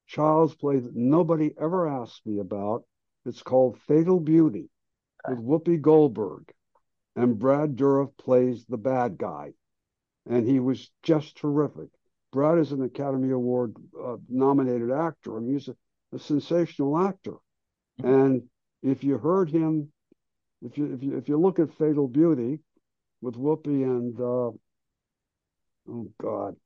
Child's 0.06 0.54
Play 0.54 0.78
that 0.78 0.94
nobody 0.94 1.52
ever 1.60 1.88
asked 1.88 2.26
me 2.26 2.38
about. 2.38 2.84
It's 3.24 3.42
called 3.42 3.78
Fatal 3.86 4.20
Beauty 4.20 4.70
with 5.28 5.38
Whoopi 5.38 5.80
Goldberg. 5.80 6.52
And 7.16 7.38
Brad 7.38 7.76
Dourif 7.76 8.16
plays 8.18 8.64
the 8.66 8.76
bad 8.76 9.18
guy. 9.18 9.54
And 10.28 10.46
he 10.46 10.60
was 10.60 10.90
just 11.02 11.36
terrific. 11.36 11.88
Brad 12.32 12.58
is 12.58 12.72
an 12.72 12.82
Academy 12.82 13.30
Award 13.30 13.74
uh, 13.98 14.16
nominated 14.28 14.90
actor. 14.90 15.36
I 15.36 15.40
mean, 15.40 15.54
he's 15.54 15.68
a, 15.68 15.76
a 16.12 16.18
sensational 16.18 16.98
actor. 16.98 17.36
And 18.02 18.42
if 18.82 19.02
you 19.02 19.16
heard 19.18 19.50
him, 19.50 19.90
if 20.62 20.76
you 20.76 20.92
if 20.92 21.02
you 21.02 21.16
if 21.16 21.28
you 21.28 21.38
look 21.38 21.58
at 21.58 21.72
Fatal 21.72 22.08
Beauty 22.08 22.60
with 23.20 23.36
Whoopi 23.36 23.84
and 23.84 24.18
uh, 24.20 24.50
oh 25.90 26.12
God, 26.20 26.56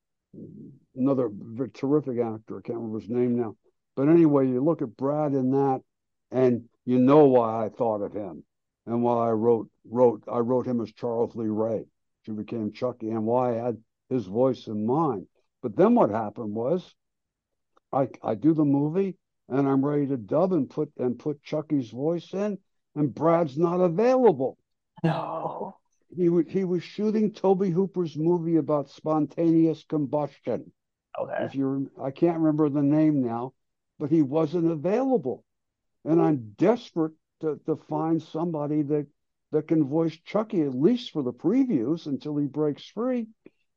another 0.97 1.31
terrific 1.75 2.19
actor. 2.19 2.59
I 2.59 2.63
can't 2.63 2.79
remember 2.79 3.01
his 3.01 3.09
name 3.09 3.37
now. 3.37 3.57
But 3.97 4.09
anyway, 4.09 4.49
you 4.49 4.63
look 4.63 4.83
at 4.83 4.97
Brad 4.97 5.33
in 5.33 5.51
that, 5.53 5.83
and 6.31 6.65
you 6.85 6.99
know 6.99 7.27
why 7.27 7.65
I 7.65 7.69
thought 7.69 8.03
of 8.03 8.13
him, 8.13 8.45
and 8.91 9.05
while 9.05 9.21
I 9.21 9.31
wrote 9.31 9.69
wrote 9.89 10.25
I 10.31 10.39
wrote 10.39 10.67
him 10.67 10.81
as 10.81 10.93
Charles 10.93 11.37
Lee 11.37 11.47
Ray, 11.47 11.87
who 12.27 12.35
became 12.35 12.73
Chucky, 12.73 13.11
and 13.11 13.25
why 13.25 13.53
I 13.53 13.65
had 13.65 13.79
his 14.09 14.27
voice 14.27 14.67
in 14.67 14.85
mind. 14.85 15.29
But 15.63 15.77
then 15.77 15.95
what 15.95 16.11
happened 16.11 16.55
was, 16.55 16.95
I 17.93 18.09
I 18.21 18.35
do 18.35 18.53
the 18.53 18.65
movie, 18.65 19.17
and 19.49 19.69
I'm 19.69 19.85
ready 19.87 20.09
to 20.09 20.17
dub 20.17 20.53
and 20.53 20.69
put 20.69 20.91
and 20.99 21.17
put 21.17 21.43
Chucky's 21.45 21.91
voice 21.91 22.35
in, 22.35 22.59
and 22.97 23.15
Brad's 23.15 23.57
not 23.57 23.81
available. 23.81 24.59
No. 25.05 25.77
He 26.17 26.29
was 26.29 26.47
he 26.49 26.65
was 26.65 26.83
shooting 26.83 27.31
Tobe 27.33 27.67
Hooper's 27.67 28.17
movie 28.17 28.57
about 28.57 28.91
spontaneous 28.91 29.85
combustion. 29.85 30.73
Okay. 31.17 31.45
If 31.45 31.55
you, 31.55 31.91
I 32.03 32.11
can't 32.11 32.39
remember 32.39 32.69
the 32.69 32.83
name 32.83 33.23
now, 33.23 33.53
but 34.01 34.11
he 34.11 34.23
wasn't 34.23 34.69
available, 34.69 35.45
and 36.05 36.21
I'm 36.21 36.55
desperate 36.59 37.13
to 37.41 37.61
to 37.67 37.77
find 37.77 38.23
somebody 38.23 38.83
that 38.83 39.07
that 39.53 39.69
can 39.69 39.85
voice 39.85 40.17
Chucky 40.19 40.63
at 40.63 40.75
least 40.75 41.11
for 41.11 41.23
the 41.23 41.33
previews 41.33 42.07
until 42.07 42.37
he 42.37 42.47
breaks 42.47 42.85
free. 42.85 43.27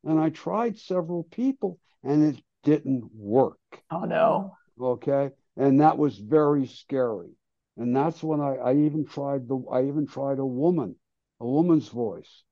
And 0.04 0.20
I 0.20 0.30
tried 0.30 0.78
several 0.78 1.24
people, 1.24 1.80
and 2.04 2.24
it 2.24 2.44
didn't 2.64 3.10
work. 3.16 3.60
Oh 3.90 4.04
no. 4.06 4.58
Okay, 4.80 5.32
and 5.58 5.82
that 5.82 5.98
was 5.98 6.18
very 6.20 6.66
scary. 6.68 7.32
And 7.78 7.96
that's 7.96 8.22
when 8.24 8.40
I, 8.40 8.56
I 8.58 8.76
even 8.76 9.06
tried 9.06 9.48
the 9.48 9.58
I 9.72 9.86
even 9.86 10.06
tried 10.06 10.40
a 10.40 10.46
woman, 10.46 10.96
a 11.40 11.48
woman's 11.48 11.88
voice, 11.90 12.44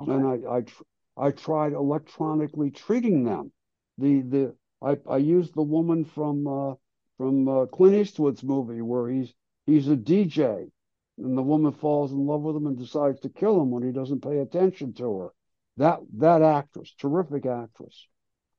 Okay. 0.00 0.12
and 0.12 0.26
I 0.26 0.56
I 0.58 0.60
tr- 0.62 0.84
I 1.16 1.30
tried 1.32 1.72
electronically 1.72 2.70
treating 2.70 3.24
them. 3.24 3.52
The 3.98 4.22
the 4.22 4.56
I 4.82 4.98
I 5.08 5.18
used 5.18 5.54
the 5.54 5.62
woman 5.62 6.04
from 6.04 6.46
uh, 6.46 6.74
from 7.16 7.48
uh, 7.48 7.66
Clint 7.66 7.96
Eastwood's 7.96 8.42
movie 8.44 8.82
where 8.82 9.08
he's 9.08 9.34
he's 9.66 9.88
a 9.88 9.96
DJ, 9.96 10.70
and 11.18 11.38
the 11.38 11.42
woman 11.42 11.72
falls 11.72 12.12
in 12.12 12.26
love 12.26 12.42
with 12.42 12.56
him 12.56 12.66
and 12.66 12.78
decides 12.78 13.20
to 13.20 13.28
kill 13.28 13.60
him 13.60 13.70
when 13.70 13.82
he 13.82 13.92
doesn't 13.92 14.22
pay 14.22 14.38
attention 14.38 14.92
to 14.94 15.18
her. 15.18 15.28
That 15.76 16.00
that 16.18 16.42
actress, 16.42 16.94
terrific 16.98 17.46
actress, 17.46 18.06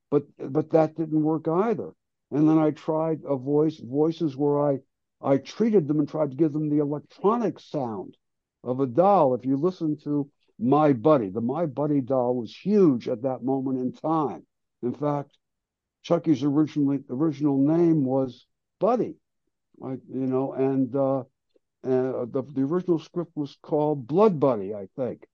but 0.10 0.24
but 0.38 0.72
that 0.72 0.96
didn't 0.96 1.24
work 1.24 1.48
either. 1.48 1.92
And 2.32 2.50
then 2.50 2.58
I 2.58 2.72
tried 2.72 3.22
a 3.26 3.36
voice 3.36 3.80
voices 3.80 4.36
where 4.36 4.60
I 4.60 4.80
I 5.22 5.38
treated 5.38 5.88
them 5.88 6.00
and 6.00 6.10
tried 6.10 6.32
to 6.32 6.38
give 6.38 6.54
them 6.54 6.70
the 6.70 6.80
electronic 6.80 7.60
sound 7.60 8.18
of 8.64 8.80
a 8.80 8.88
doll. 8.88 9.34
If 9.36 9.46
you 9.46 9.58
listen 9.58 9.98
to 10.04 10.30
My 10.60 10.94
Buddy, 10.94 11.30
the 11.30 11.42
My 11.42 11.66
Buddy 11.66 12.02
doll 12.02 12.36
was 12.36 12.56
huge 12.56 13.08
at 13.08 13.22
that 13.22 13.44
moment 13.44 13.80
in 13.80 13.94
time. 13.94 14.46
In 14.82 14.94
fact, 14.94 15.38
Chucky's 16.02 16.44
originally 16.44 17.04
original 17.10 17.58
name 17.58 18.04
was 18.04 18.46
Buddy, 18.80 19.16
right? 19.78 20.00
You 20.10 20.28
know, 20.28 20.54
and 20.54 20.96
uh, 20.96 21.20
uh, 21.20 22.26
the 22.26 22.44
the 22.54 22.62
original 22.62 23.00
script 23.00 23.32
was 23.36 23.58
called 23.62 24.08
Blood 24.08 24.40
Buddy, 24.40 24.74
I 24.74 24.88
think, 24.96 25.28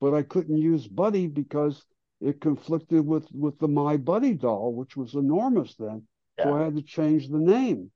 but 0.00 0.14
I 0.14 0.22
couldn't 0.22 0.58
use 0.58 0.86
Buddy 0.86 1.26
because 1.26 1.84
it 2.20 2.40
conflicted 2.40 3.06
with 3.06 3.28
with 3.32 3.58
the 3.58 3.68
My 3.68 3.96
Buddy 3.96 4.34
doll, 4.34 4.72
which 4.74 4.96
was 4.96 5.14
enormous 5.14 5.74
then. 5.76 6.06
So 6.40 6.54
I 6.54 6.64
had 6.64 6.76
to 6.76 6.82
change 6.82 7.28
the 7.28 7.38
name, 7.38 7.90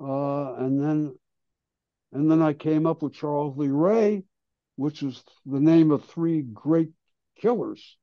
uh, 0.00 0.54
and 0.54 0.80
then 0.80 1.14
and 2.12 2.30
then 2.30 2.42
I 2.42 2.52
came 2.52 2.86
up 2.86 3.02
with 3.02 3.14
Charles 3.14 3.56
Lee 3.56 3.68
Ray, 3.68 4.24
which 4.76 5.02
was 5.02 5.22
the 5.46 5.60
name 5.60 5.90
of 5.90 6.04
three 6.04 6.42
great 6.42 6.90
killers. 7.36 7.96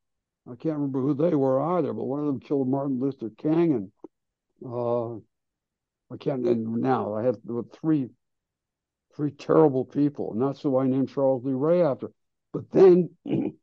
I 0.47 0.55
can't 0.55 0.75
remember 0.75 1.01
who 1.01 1.13
they 1.13 1.33
were 1.35 1.59
either, 1.77 1.93
but 1.93 2.03
one 2.03 2.19
of 2.19 2.27
them 2.27 2.39
killed 2.39 2.67
Martin 2.67 2.99
Luther 2.99 3.31
King, 3.37 3.73
and 3.73 3.91
uh, 4.65 5.19
I 6.11 6.17
can't. 6.17 6.45
And 6.45 6.77
now 6.77 7.15
I 7.15 7.23
have 7.23 7.37
three, 7.73 8.09
three 9.15 9.31
terrible 9.31 9.85
people, 9.85 10.33
and 10.33 10.41
that's 10.41 10.61
who 10.61 10.77
I 10.77 10.87
named 10.87 11.09
Charles 11.09 11.43
Lee 11.43 11.53
Ray 11.53 11.81
after. 11.81 12.11
But 12.53 12.69
then, 12.71 13.09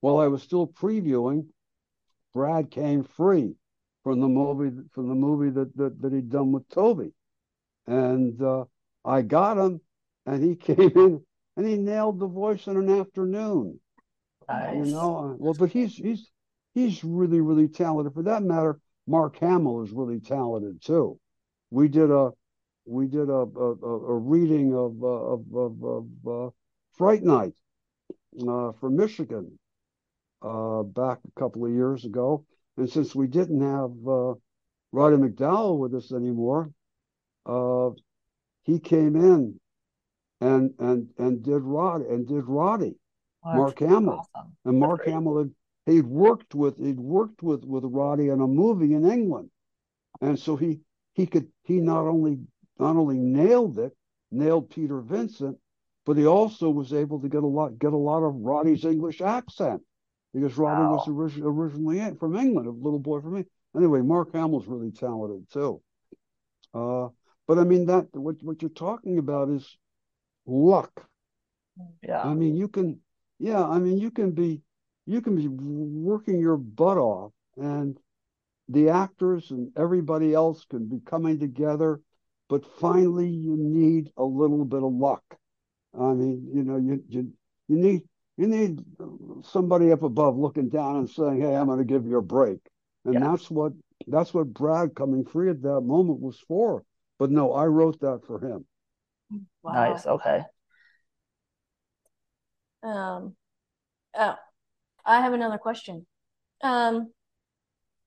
while 0.00 0.18
I 0.18 0.26
was 0.26 0.42
still 0.42 0.66
previewing, 0.66 1.46
Brad 2.32 2.70
came 2.70 3.04
free 3.04 3.54
from 4.02 4.20
the 4.20 4.28
movie 4.28 4.82
from 4.92 5.08
the 5.08 5.14
movie 5.14 5.50
that 5.50 5.76
that, 5.76 6.00
that 6.02 6.12
he'd 6.12 6.30
done 6.30 6.52
with 6.52 6.68
Tobe, 6.68 7.12
and 7.86 8.40
uh, 8.42 8.64
I 9.04 9.22
got 9.22 9.58
him, 9.58 9.80
and 10.26 10.42
he 10.42 10.56
came 10.74 10.92
in 10.96 11.24
and 11.56 11.66
he 11.66 11.76
nailed 11.76 12.18
the 12.18 12.26
voice 12.26 12.66
in 12.66 12.76
an 12.76 12.90
afternoon. 12.90 13.78
Nice. 14.48 14.74
You 14.74 14.92
know, 14.92 15.16
uh, 15.16 15.36
well, 15.38 15.54
but 15.54 15.70
he's 15.70 15.94
he's 15.94 16.30
he's 16.74 17.02
really 17.04 17.40
really 17.40 17.68
talented. 17.68 18.14
For 18.14 18.22
that 18.24 18.42
matter, 18.42 18.80
Mark 19.06 19.38
Hamill 19.38 19.82
is 19.82 19.92
really 19.92 20.20
talented 20.20 20.82
too. 20.82 21.18
We 21.74 21.88
did 21.88 22.10
a 22.12 22.30
we 22.86 23.08
did 23.08 23.28
a 23.28 23.32
a, 23.32 23.70
a 24.14 24.16
reading 24.16 24.72
of 24.74 25.02
uh, 25.02 25.06
of 25.06 25.40
of, 25.54 25.84
of 25.84 26.06
uh, 26.24 26.50
Fright 26.92 27.24
Night 27.24 27.54
uh, 28.48 28.70
from 28.78 28.94
Michigan 28.94 29.58
uh, 30.40 30.84
back 30.84 31.18
a 31.26 31.40
couple 31.40 31.64
of 31.64 31.72
years 31.72 32.04
ago, 32.04 32.44
and 32.76 32.88
since 32.88 33.12
we 33.12 33.26
didn't 33.26 33.60
have 33.60 33.90
uh, 34.06 34.34
Roddy 34.92 35.16
McDowall 35.16 35.78
with 35.78 35.94
us 35.96 36.12
anymore, 36.12 36.70
uh, 37.44 37.90
he 38.62 38.78
came 38.78 39.16
in 39.16 39.58
and 40.40 40.74
and 40.78 41.08
and 41.18 41.42
did 41.42 41.62
Rod 41.62 42.02
and 42.02 42.28
did 42.28 42.44
Roddy. 42.44 42.94
Well, 43.44 43.56
Mark 43.56 43.80
Hamill. 43.80 44.24
Awesome. 44.34 44.52
And 44.64 44.78
Mark 44.78 45.02
great. 45.02 45.12
Hamill 45.12 45.38
had 45.38 45.50
he'd 45.86 46.06
worked 46.06 46.54
with 46.54 46.78
he'd 46.78 47.00
worked 47.00 47.42
with 47.42 47.64
with 47.64 47.82
Roddy 47.84 48.28
in 48.28 48.40
a 48.40 48.46
movie 48.46 48.94
in 48.94 49.04
England, 49.10 49.50
and 50.20 50.38
so 50.38 50.54
he 50.54 50.78
he 51.14 51.26
could 51.26 51.48
he 51.62 51.80
not 51.80 52.06
only 52.06 52.40
not 52.78 52.96
only 52.96 53.18
nailed 53.18 53.78
it, 53.78 53.96
nailed 54.30 54.70
Peter 54.70 55.00
Vincent, 55.00 55.58
but 56.06 56.16
he 56.18 56.26
also 56.26 56.70
was 56.70 56.92
able 56.92 57.20
to 57.20 57.28
get 57.28 57.42
a 57.44 57.46
lot 57.46 57.78
get 57.78 57.92
a 57.92 57.96
lot 57.96 58.22
of 58.24 58.34
Roddy's 58.36 58.84
English 58.84 59.20
accent 59.22 59.82
because 60.34 60.58
Roddy 60.58 60.84
was 60.84 61.06
Wow. 61.06 61.08
origi- 61.08 61.42
originally 61.42 62.14
from 62.18 62.36
England, 62.36 62.68
a 62.68 62.72
little 62.72 62.98
boy 63.00 63.20
from 63.20 63.34
me. 63.34 63.44
Anyway, 63.76 64.02
Mark 64.02 64.32
Hamill's 64.32 64.66
really 64.66 64.92
talented 64.92 65.48
too. 65.50 65.82
Uh, 66.74 67.08
but 67.46 67.58
I 67.58 67.64
mean 67.64 67.86
that 67.86 68.08
what 68.16 68.42
what 68.42 68.62
you're 68.62 68.70
talking 68.70 69.18
about 69.18 69.48
is 69.50 69.78
luck. 70.46 71.08
Yeah. 72.02 72.30
I 72.30 72.34
mean, 72.34 72.56
you 72.56 72.68
can, 72.68 73.00
yeah, 73.38 73.62
I 73.64 73.78
mean, 73.78 73.98
you 73.98 74.10
can 74.10 74.32
be, 74.32 74.62
you 75.06 75.20
can 75.20 75.36
be 75.36 75.48
working 75.48 76.40
your 76.40 76.56
butt 76.56 76.98
off, 76.98 77.32
and 77.56 77.98
the 78.68 78.88
actors 78.88 79.50
and 79.50 79.70
everybody 79.76 80.34
else 80.34 80.64
can 80.64 80.86
be 80.86 81.00
coming 81.00 81.38
together, 81.38 82.00
but 82.48 82.64
finally 82.80 83.28
you 83.28 83.56
need 83.58 84.10
a 84.16 84.24
little 84.24 84.64
bit 84.64 84.82
of 84.82 84.92
luck. 84.92 85.22
I 85.98 86.12
mean, 86.12 86.50
you 86.52 86.64
know, 86.64 86.76
you 86.76 87.02
you 87.08 87.32
you 87.68 87.76
need 87.76 88.02
you 88.36 88.46
need 88.46 88.84
somebody 89.42 89.92
up 89.92 90.02
above 90.02 90.36
looking 90.36 90.68
down 90.68 90.96
and 90.96 91.10
saying, 91.10 91.40
"Hey, 91.40 91.54
I'm 91.54 91.66
going 91.66 91.78
to 91.78 91.84
give 91.84 92.06
you 92.06 92.18
a 92.18 92.22
break," 92.22 92.58
and 93.04 93.14
Yeah. 93.14 93.30
that's 93.30 93.50
what 93.50 93.72
that's 94.08 94.34
what 94.34 94.52
Brad 94.52 94.94
coming 94.94 95.24
free 95.24 95.50
at 95.50 95.62
that 95.62 95.80
moment 95.82 96.20
was 96.20 96.38
for. 96.40 96.84
But 97.18 97.30
no, 97.30 97.52
I 97.52 97.66
wrote 97.66 98.00
that 98.00 98.26
for 98.26 98.40
him. 98.40 98.66
Wow. 99.62 99.72
Nice. 99.72 100.06
Okay. 100.06 100.44
Um, 102.82 103.36
oh, 104.14 104.36
I 105.04 105.20
have 105.20 105.32
another 105.32 105.58
question. 105.58 106.06
Um, 106.60 107.12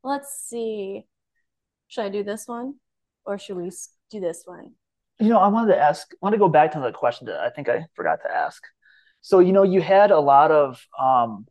let's 0.03 0.45
see. 0.47 1.05
Should 1.87 2.05
I 2.05 2.09
do 2.09 2.23
this 2.23 2.47
one, 2.47 2.75
or 3.25 3.37
should 3.37 3.57
we 3.57 3.71
do 4.09 4.19
this 4.19 4.43
one? 4.45 4.73
You 5.19 5.29
know, 5.29 5.39
I 5.39 5.47
wanted 5.47 5.73
to 5.73 5.79
ask, 5.79 6.07
I 6.13 6.17
want 6.21 6.33
to 6.33 6.39
go 6.39 6.49
back 6.49 6.71
to 6.73 6.79
the 6.79 6.91
question 6.91 7.27
that 7.27 7.39
I 7.39 7.49
think 7.49 7.69
I 7.69 7.85
forgot 7.95 8.19
to 8.23 8.31
ask. 8.31 8.61
So, 9.21 9.39
you 9.39 9.51
know, 9.51 9.63
you 9.63 9.81
had 9.81 10.11
a 10.11 10.19
lot 10.19 10.51
of 10.51 10.85
um 10.99 11.47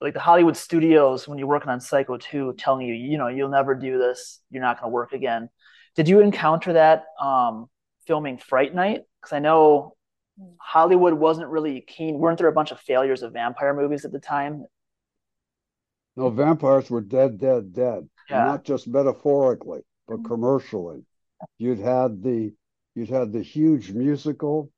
like 0.00 0.14
the 0.14 0.20
Hollywood 0.20 0.56
studios 0.56 1.26
when 1.26 1.38
you're 1.38 1.48
working 1.48 1.70
on 1.70 1.80
Psycho 1.80 2.16
2 2.18 2.54
telling 2.56 2.86
you, 2.86 2.94
you 2.94 3.18
know, 3.18 3.26
you'll 3.28 3.48
never 3.48 3.74
do 3.74 3.98
this, 3.98 4.40
you're 4.50 4.62
not 4.62 4.80
going 4.80 4.90
to 4.90 4.94
work 4.94 5.12
again. 5.12 5.48
Did 5.96 6.08
you 6.08 6.20
encounter 6.20 6.74
that 6.74 7.06
um 7.20 7.68
filming 8.06 8.38
Fright 8.38 8.74
Night? 8.74 9.02
Because 9.20 9.32
I 9.32 9.38
know 9.40 9.96
Hollywood 10.60 11.14
wasn't 11.14 11.48
really 11.48 11.80
keen. 11.80 12.18
Weren't 12.18 12.38
there 12.38 12.48
a 12.48 12.52
bunch 12.52 12.70
of 12.70 12.80
failures 12.80 13.22
of 13.22 13.32
vampire 13.32 13.74
movies 13.74 14.04
at 14.04 14.12
the 14.12 14.20
time? 14.20 14.64
No, 16.18 16.30
vampires 16.30 16.90
were 16.90 17.00
dead, 17.00 17.38
dead, 17.38 17.72
dead. 17.72 18.08
Yeah. 18.28 18.44
Not 18.44 18.64
just 18.64 18.88
metaphorically, 18.88 19.82
but 20.08 20.24
commercially. 20.24 21.04
You'd 21.58 21.78
had 21.78 22.24
the 22.24 22.52
you'd 22.96 23.08
had 23.08 23.32
the 23.32 23.40
huge 23.40 23.92
musical 23.92 24.72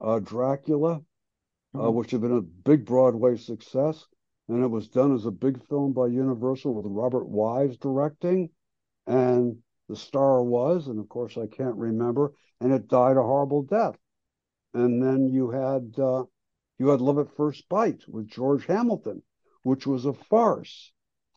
uh, 0.00 0.20
Dracula, 0.20 1.04
uh, 1.74 1.78
Mhm. 1.78 1.94
which 1.94 2.12
had 2.12 2.22
been 2.22 2.32
a 2.38 2.40
big 2.40 2.86
Broadway 2.86 3.36
success, 3.36 4.06
and 4.48 4.64
it 4.64 4.68
was 4.68 4.88
done 4.88 5.12
as 5.12 5.26
a 5.26 5.30
big 5.30 5.62
film 5.64 5.92
by 5.92 6.06
Universal 6.06 6.72
with 6.72 6.86
Robert 6.86 7.26
Wise 7.28 7.76
directing, 7.76 8.48
and 9.06 9.62
the 9.88 9.96
star 9.96 10.42
was, 10.42 10.88
and 10.88 10.98
of 10.98 11.10
course 11.10 11.36
I 11.36 11.46
can't 11.46 11.76
remember, 11.76 12.32
and 12.62 12.72
it 12.72 12.88
died 12.88 13.18
a 13.18 13.22
horrible 13.22 13.62
death. 13.64 13.98
And 14.72 15.02
then 15.02 15.28
you 15.28 15.50
had 15.50 15.98
uh, 15.98 16.24
you 16.78 16.88
had 16.88 17.02
Love 17.02 17.18
at 17.18 17.36
First 17.36 17.68
Bite 17.68 18.08
with 18.08 18.28
George 18.28 18.64
Hamilton, 18.64 19.22
which 19.62 19.86
was 19.86 20.06
a 20.06 20.12
farce. 20.12 20.92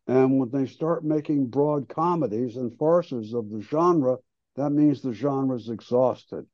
And 0.07 0.39
when 0.39 0.49
they 0.49 0.65
start 0.65 1.05
making 1.05 1.47
broad 1.47 1.87
comedies 1.87 2.57
and 2.57 2.77
farces 2.77 3.33
of 3.33 3.49
the 3.49 3.61
genre, 3.61 4.17
that 4.55 4.71
means 4.71 5.01
the 5.01 5.13
genre 5.13 5.55
is 5.55 5.69
exhausted. 5.69 6.45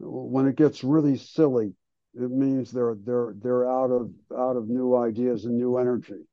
When 0.00 0.46
it 0.46 0.56
gets 0.56 0.82
really 0.82 1.16
silly, 1.16 1.74
it 2.14 2.30
means 2.30 2.70
they're 2.70 2.96
they're 2.96 3.34
they're 3.38 3.68
out 3.68 3.90
of 3.90 4.12
out 4.36 4.56
of 4.56 4.68
new 4.68 4.96
ideas 4.96 5.44
and 5.44 5.56
new 5.56 5.78
energy, 5.78 6.26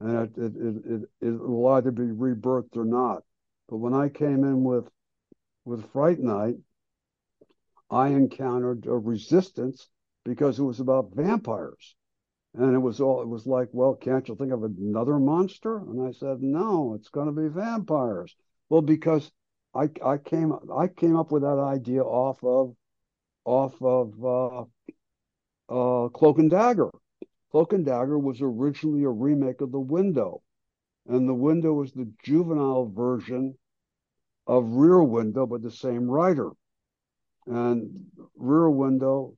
and 0.00 0.18
it 0.18 0.38
it 0.38 0.52
it, 0.56 1.02
it, 1.20 1.40
will 1.40 1.68
either 1.68 1.90
be 1.90 2.02
rebirthed 2.02 2.76
or 2.76 2.84
not. 2.84 3.22
But 3.68 3.78
when 3.78 3.94
I 3.94 4.08
came 4.08 4.44
in 4.44 4.64
with 4.64 4.88
with 5.64 5.90
Fright 5.92 6.18
Night, 6.18 6.56
I 7.90 8.08
encountered 8.08 8.86
a 8.86 8.98
resistance 8.98 9.88
because 10.24 10.58
it 10.58 10.64
was 10.64 10.80
about 10.80 11.14
vampires. 11.14 11.94
And 12.56 12.74
it 12.74 12.78
was 12.78 13.00
all 13.00 13.20
it 13.22 13.28
was 13.28 13.46
like, 13.46 13.68
well, 13.72 13.94
can't 13.94 14.28
you 14.28 14.36
think 14.36 14.52
of 14.52 14.62
another 14.62 15.18
monster? 15.18 15.78
And 15.78 16.06
I 16.06 16.12
said, 16.12 16.40
no, 16.40 16.94
it's 16.94 17.08
going 17.08 17.26
to 17.26 17.32
be 17.32 17.48
vampires. 17.48 18.34
Well, 18.68 18.82
because 18.82 19.32
I 19.74 19.90
I 20.04 20.18
came 20.18 20.52
I 20.74 20.86
came 20.86 21.16
up 21.16 21.32
with 21.32 21.42
that 21.42 21.58
idea 21.58 22.02
off 22.02 22.42
of 22.44 22.76
off 23.44 23.74
of 23.82 24.24
uh, 24.24 24.60
uh, 25.68 26.08
Cloak 26.10 26.38
and 26.38 26.50
Dagger. 26.50 26.90
Cloak 27.50 27.72
and 27.72 27.84
Dagger 27.84 28.18
was 28.18 28.40
originally 28.40 29.04
a 29.04 29.10
remake 29.10 29.60
of 29.60 29.72
The 29.72 29.80
Window, 29.80 30.42
and 31.06 31.28
The 31.28 31.34
Window 31.34 31.72
was 31.72 31.92
the 31.92 32.10
juvenile 32.24 32.86
version 32.86 33.56
of 34.46 34.64
Rear 34.72 35.02
Window, 35.02 35.46
but 35.46 35.62
the 35.62 35.70
same 35.70 36.08
writer. 36.08 36.50
And 37.46 38.06
Rear 38.36 38.70
Window, 38.70 39.36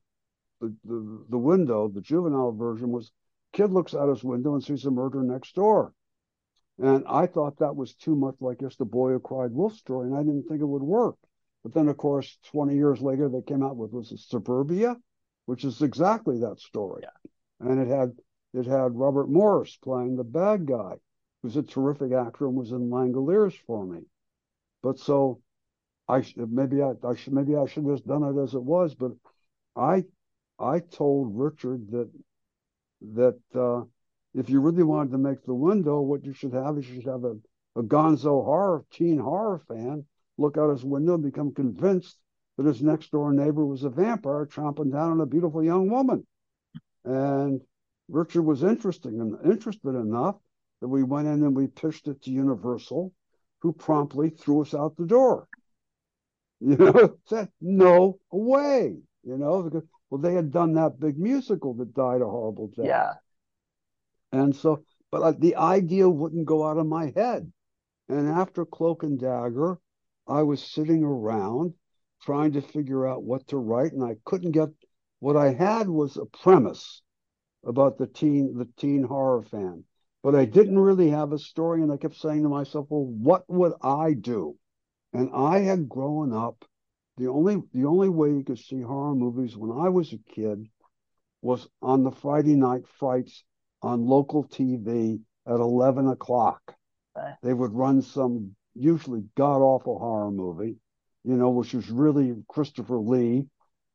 the, 0.61 0.75
the, 0.85 1.25
the 1.31 1.39
window, 1.39 1.89
the 1.89 2.01
juvenile 2.01 2.53
version 2.53 2.91
was 2.91 3.13
kid 3.53 3.73
looks 3.73 3.95
out 3.95 4.09
his 4.09 4.25
window 4.25 4.55
and 4.55 4.63
sees 4.63 4.85
a 4.85 4.91
murder 4.91 5.23
next 5.23 5.55
door. 5.55 5.93
And 6.79 7.05
I 7.09 7.27
thought 7.27 7.59
that 7.59 7.75
was 7.75 7.95
too 7.95 8.15
much 8.15 8.35
like 8.41 8.61
just 8.61 8.79
the 8.79 8.85
boy 8.85 9.13
who 9.13 9.21
cried 9.21 9.53
wolf 9.53 9.75
story, 9.75 10.09
and 10.09 10.17
I 10.17 10.23
didn't 10.23 10.47
think 10.47 10.61
it 10.61 10.67
would 10.67 10.83
work. 10.83 11.17
But 11.63 11.73
then, 11.73 11.89
of 11.89 11.97
course, 11.97 12.39
20 12.53 12.77
years 12.77 13.01
later, 13.01 13.29
they 13.29 13.41
came 13.41 13.63
out 13.63 13.77
with 13.77 13.93
was 13.93 14.13
Suburbia, 14.29 14.97
which 15.47 15.65
is 15.65 15.81
exactly 15.81 16.39
that 16.41 16.61
story. 16.61 17.03
Yeah. 17.03 17.69
And 17.69 17.81
it 17.81 17.89
had 17.89 18.13
it 18.53 18.67
had 18.67 18.95
Robert 18.95 19.29
Morris 19.29 19.77
playing 19.77 20.17
the 20.17 20.25
bad 20.25 20.67
guy, 20.67 20.97
who's 21.43 21.57
a 21.57 21.63
terrific 21.63 22.13
actor 22.13 22.47
and 22.47 22.57
was 22.57 22.73
in 22.73 22.91
Langoliers 22.91 23.55
for 23.67 23.87
me. 23.87 24.01
But 24.83 24.99
so 24.99 25.41
I 26.09 26.25
maybe 26.37 26.83
I, 26.83 26.93
I 27.03 27.17
should 27.17 27.33
maybe 27.33 27.57
I 27.57 27.67
should 27.67 27.85
have 27.85 27.95
just 27.95 28.07
done 28.07 28.23
it 28.23 28.41
as 28.41 28.55
it 28.55 28.63
was, 28.63 28.95
but 28.95 29.13
I 29.75 30.05
I 30.59 30.81
told 30.81 31.37
Richard 31.37 31.91
that 31.91 32.11
that 33.15 33.41
uh, 33.55 33.85
if 34.35 34.49
you 34.49 34.61
really 34.61 34.83
wanted 34.83 35.13
to 35.13 35.19
make 35.19 35.45
the 35.45 35.55
window, 35.55 36.01
what 36.01 36.25
you 36.25 36.33
should 36.33 36.53
have 36.53 36.79
is 36.79 36.89
you 36.89 36.97
should 36.97 37.11
have 37.11 37.25
a, 37.25 37.37
a 37.77 37.83
gonzo 37.83 38.45
horror 38.45 38.85
teen 38.91 39.19
horror 39.19 39.63
fan 39.69 40.05
look 40.39 40.59
out 40.59 40.71
his 40.71 40.85
window 40.85 41.15
and 41.15 41.23
become 41.23 41.53
convinced 41.53 42.19
that 42.57 42.67
his 42.67 42.83
next 42.83 43.11
door 43.11 43.33
neighbor 43.33 43.65
was 43.65 43.85
a 43.85 43.91
vampire 43.91 44.47
chomping 44.47 44.93
down 44.93 45.13
on 45.13 45.21
a 45.21 45.27
beautiful 45.27 45.63
young 45.63 45.91
woman. 45.91 46.27
And 47.05 47.61
Richard 48.09 48.43
was 48.43 48.63
interested 48.63 49.13
and 49.13 49.37
interested 49.45 49.95
enough 49.95 50.37
that 50.81 50.89
we 50.89 51.03
went 51.03 51.29
in 51.29 51.43
and 51.43 51.57
we 51.57 51.67
pitched 51.67 52.09
it 52.09 52.23
to 52.23 52.31
Universal, 52.31 53.13
who 53.61 53.73
promptly 53.73 54.31
threw 54.31 54.63
us 54.63 54.75
out 54.75 54.97
the 54.97 55.07
door. 55.07 55.49
You 56.59 56.77
know, 56.77 57.19
said 57.27 57.51
no 57.61 58.19
way. 58.33 58.97
You 59.23 59.37
know, 59.37 59.63
because 59.63 59.87
well, 60.17 60.31
they 60.31 60.35
had 60.35 60.51
done 60.51 60.75
that 60.75 60.99
big 60.99 61.19
musical 61.19 61.75
that 61.75 61.95
died 61.95 62.23
a 62.23 62.27
horrible 62.27 62.69
death. 62.69 62.87
Yeah. 62.87 63.13
And 64.33 64.57
so, 64.57 64.83
but 65.11 65.41
the 65.41 65.57
idea 65.57 66.09
wouldn't 66.09 66.47
go 66.47 66.67
out 66.67 66.79
of 66.79 66.87
my 66.87 67.13
head. 67.15 67.53
And 68.09 68.29
after 68.29 68.65
Cloak 68.65 69.03
and 69.03 69.19
Dagger, 69.21 69.79
I 70.27 70.43
was 70.43 70.63
sitting 70.63 71.05
around 71.05 71.75
trying 72.23 72.53
to 72.53 72.63
figure 72.63 73.07
out 73.07 73.25
what 73.25 73.47
to 73.49 73.59
write, 73.59 73.93
and 73.93 74.03
I 74.03 74.17
couldn't 74.25 74.53
get 74.53 74.71
what 75.19 75.37
I 75.37 75.53
had 75.53 75.89
was 75.89 76.17
a 76.17 76.25
premise 76.25 77.03
about 77.65 77.99
the 77.99 78.07
teen 78.07 78.57
the 78.57 78.69
teen 78.77 79.03
horror 79.03 79.43
fan, 79.43 79.85
but 80.23 80.35
I 80.35 80.45
didn't 80.45 80.79
really 80.79 81.11
have 81.11 81.33
a 81.33 81.39
story, 81.39 81.83
and 81.83 81.93
I 81.93 81.97
kept 81.97 82.17
saying 82.17 82.43
to 82.43 82.49
myself, 82.49 82.87
"Well, 82.89 83.05
what 83.05 83.45
would 83.49 83.75
I 83.83 84.15
do?" 84.15 84.57
And 85.13 85.31
I 85.35 85.61
had 85.61 85.89
grown 85.89 86.33
up. 86.33 86.65
The 87.17 87.29
only 87.29 87.63
the 87.73 87.87
only 87.87 88.09
way 88.09 88.31
you 88.31 88.43
could 88.45 88.59
see 88.59 88.81
horror 88.83 89.15
movies 89.15 89.57
when 89.57 89.71
I 89.71 89.89
was 89.89 90.13
a 90.13 90.19
kid 90.19 90.69
was 91.41 91.69
on 91.81 92.03
the 92.03 92.11
Friday 92.11 92.55
night 92.55 92.87
frights 92.87 93.45
on 93.83 94.07
local 94.07 94.45
TV 94.45 95.21
at 95.47 95.61
eleven 95.61 96.09
o'clock. 96.09 96.77
They 97.43 97.55
would 97.55 97.73
run 97.73 98.03
some 98.03 98.55
usually 98.75 99.25
god 99.35 99.63
awful 99.63 99.99
horror 99.99 100.31
movie, 100.31 100.77
you 101.25 101.37
know, 101.37 101.51
which 101.51 101.73
was 101.73 101.91
really 101.91 102.35
Christopher 102.49 102.99
Lee, 102.99 103.47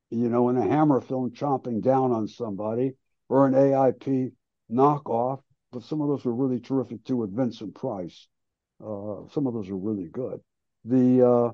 you 0.09 0.29
know, 0.29 0.49
in 0.49 0.57
a 0.57 0.67
Hammer 0.67 1.01
film 1.01 1.31
chomping 1.31 1.81
down 1.81 2.11
on 2.11 2.27
somebody, 2.27 2.93
or 3.29 3.45
an 3.45 3.53
AIP 3.53 4.31
knockoff. 4.71 5.41
But 5.71 5.83
some 5.83 6.01
of 6.01 6.07
those 6.07 6.25
were 6.25 6.33
really 6.33 6.59
terrific 6.59 7.03
too 7.03 7.17
with 7.17 7.35
Vincent 7.35 7.75
Price. 7.75 8.27
Uh, 8.83 9.27
some 9.31 9.45
of 9.45 9.53
those 9.53 9.69
are 9.69 9.77
really 9.77 10.07
good. 10.07 10.41
The 10.85 11.27
uh, 11.27 11.51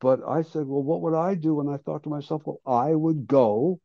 but 0.00 0.20
I 0.26 0.42
said, 0.42 0.66
well, 0.66 0.82
what 0.82 1.02
would 1.02 1.14
I 1.14 1.34
do? 1.34 1.60
And 1.60 1.70
I 1.70 1.76
thought 1.76 2.02
to 2.04 2.08
myself, 2.08 2.42
well, 2.44 2.60
I 2.66 2.94
would 2.94 3.26
go 3.26 3.80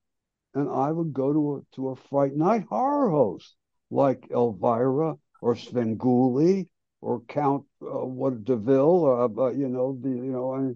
and 0.54 0.70
I 0.70 0.92
would 0.92 1.14
go 1.14 1.34
to 1.34 1.56
a 1.58 1.76
to 1.76 1.90
a 1.90 1.96
Fright 1.96 2.36
Night 2.36 2.64
horror 2.70 3.10
host 3.10 3.56
like 3.92 4.30
Elvira 4.32 5.18
or 5.42 5.56
Svengoolie 5.56 6.70
or 7.02 7.22
Count 7.28 7.66
uh, 7.82 8.06
what 8.06 8.44
Deville, 8.46 9.06
uh, 9.06 9.42
uh, 9.42 9.52
you 9.52 9.68
know, 9.68 9.98
the 10.02 10.10
you 10.10 10.32
know, 10.32 10.76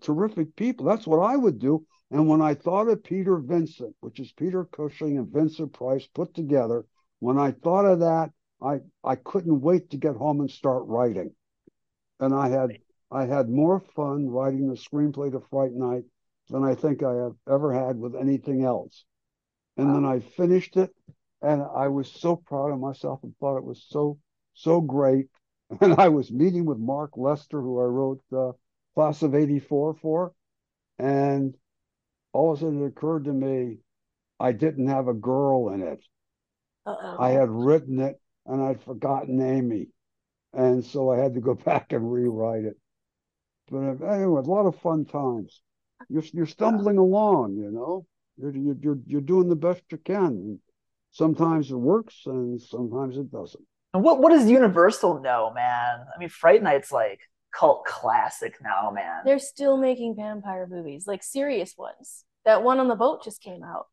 terrific 0.00 0.54
people. 0.56 0.86
That's 0.86 1.06
what 1.06 1.18
I 1.18 1.36
would 1.36 1.58
do. 1.58 1.84
And 2.10 2.28
when 2.28 2.40
I 2.40 2.54
thought 2.54 2.88
of 2.88 3.02
Peter 3.02 3.38
Vincent, 3.38 3.96
which 4.00 4.20
is 4.20 4.30
Peter 4.32 4.64
Cushing 4.64 5.18
and 5.18 5.28
Vincent 5.28 5.72
Price 5.72 6.06
put 6.06 6.34
together, 6.34 6.84
when 7.18 7.38
I 7.38 7.50
thought 7.50 7.86
of 7.86 8.00
that, 8.00 8.30
I 8.62 8.80
I 9.02 9.16
couldn't 9.16 9.60
wait 9.60 9.90
to 9.90 9.96
get 9.96 10.16
home 10.16 10.40
and 10.40 10.50
start 10.50 10.84
writing. 10.86 11.34
And 12.20 12.34
I 12.34 12.48
had 12.48 12.78
I 13.10 13.26
had 13.26 13.48
more 13.48 13.80
fun 13.80 14.28
writing 14.28 14.68
the 14.68 14.74
screenplay 14.74 15.30
to 15.32 15.40
Fright 15.40 15.72
Night 15.72 16.04
than 16.48 16.64
I 16.64 16.74
think 16.74 17.02
I 17.02 17.14
have 17.14 17.34
ever 17.48 17.72
had 17.72 17.98
with 17.98 18.16
anything 18.16 18.64
else. 18.64 19.04
And 19.76 19.88
wow. 19.88 19.94
then 19.94 20.04
I 20.04 20.20
finished 20.20 20.76
it, 20.76 20.94
and 21.42 21.62
I 21.62 21.88
was 21.88 22.10
so 22.10 22.36
proud 22.36 22.72
of 22.72 22.80
myself 22.80 23.20
and 23.22 23.36
thought 23.38 23.58
it 23.58 23.64
was 23.64 23.84
so 23.88 24.18
so 24.54 24.80
great. 24.80 25.28
And 25.80 25.94
I 25.94 26.10
was 26.10 26.30
meeting 26.30 26.64
with 26.64 26.78
Mark 26.78 27.16
Lester, 27.16 27.60
who 27.60 27.80
I 27.80 27.86
wrote 27.86 28.22
uh, 28.32 28.52
Class 28.94 29.22
of 29.22 29.34
'84 29.34 29.94
for, 29.94 30.32
and 30.96 31.56
all 32.32 32.52
of 32.52 32.58
a 32.58 32.60
sudden 32.60 32.84
it 32.84 32.86
occurred 32.86 33.24
to 33.24 33.32
me 33.32 33.78
I 34.38 34.52
didn't 34.52 34.86
have 34.88 35.08
a 35.08 35.14
girl 35.14 35.70
in 35.70 35.82
it. 35.82 36.04
Uh-oh. 36.86 37.16
I 37.18 37.30
had 37.30 37.50
written 37.50 37.98
it 37.98 38.20
and 38.44 38.62
I'd 38.62 38.80
forgotten 38.82 39.42
Amy, 39.42 39.88
and 40.52 40.84
so 40.84 41.10
I 41.10 41.18
had 41.18 41.34
to 41.34 41.40
go 41.40 41.54
back 41.70 41.92
and 41.92 42.12
rewrite 42.12 42.64
it. 42.64 42.76
But 43.70 43.78
uh, 43.78 44.06
anyway, 44.06 44.40
a 44.40 44.44
lot 44.44 44.66
of 44.66 44.76
fun 44.80 45.04
times. 45.04 45.60
You're 46.08 46.24
you're 46.32 46.46
stumbling 46.46 46.98
along, 46.98 47.56
you 47.56 47.70
know. 47.70 48.06
You're 48.36 48.76
you're 48.80 48.98
you're 49.06 49.20
doing 49.20 49.48
the 49.48 49.56
best 49.56 49.82
you 49.90 49.98
can. 49.98 50.60
Sometimes 51.10 51.70
it 51.70 51.76
works, 51.76 52.22
and 52.26 52.60
sometimes 52.60 53.16
it 53.16 53.30
doesn't. 53.32 53.64
And 53.94 54.04
what 54.04 54.20
what 54.20 54.30
does 54.30 54.48
Universal 54.48 55.20
know, 55.22 55.52
man? 55.54 56.00
I 56.14 56.18
mean, 56.18 56.28
Fright 56.28 56.62
Night's 56.62 56.92
like 56.92 57.20
cult 57.54 57.84
classic 57.86 58.56
now, 58.62 58.90
man. 58.90 59.22
They're 59.24 59.38
still 59.38 59.78
making 59.78 60.16
vampire 60.16 60.66
movies, 60.68 61.06
like 61.06 61.22
serious 61.22 61.74
ones. 61.78 62.24
That 62.44 62.62
one 62.62 62.78
on 62.78 62.88
the 62.88 62.94
boat 62.94 63.24
just 63.24 63.40
came 63.40 63.62
out. 63.64 63.86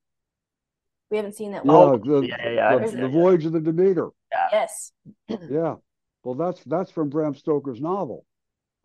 We 1.10 1.18
haven't 1.18 1.36
seen 1.36 1.52
that 1.52 1.66
Yeah, 1.66 1.72
one. 1.72 2.02
the, 2.02 2.22
yeah, 2.28 2.36
yeah, 2.44 2.52
yeah. 2.52 2.86
the, 2.86 2.98
the. 2.98 3.08
Voyage 3.08 3.46
of 3.46 3.54
the 3.54 3.62
Demeter. 3.62 4.10
Yes. 4.52 4.92
Yeah. 5.30 5.76
Well, 6.24 6.36
that's 6.36 6.64
that's 6.66 6.92
from 6.92 7.10
Bram 7.10 7.36
Stoker's 7.36 7.80
novel, 7.80 8.26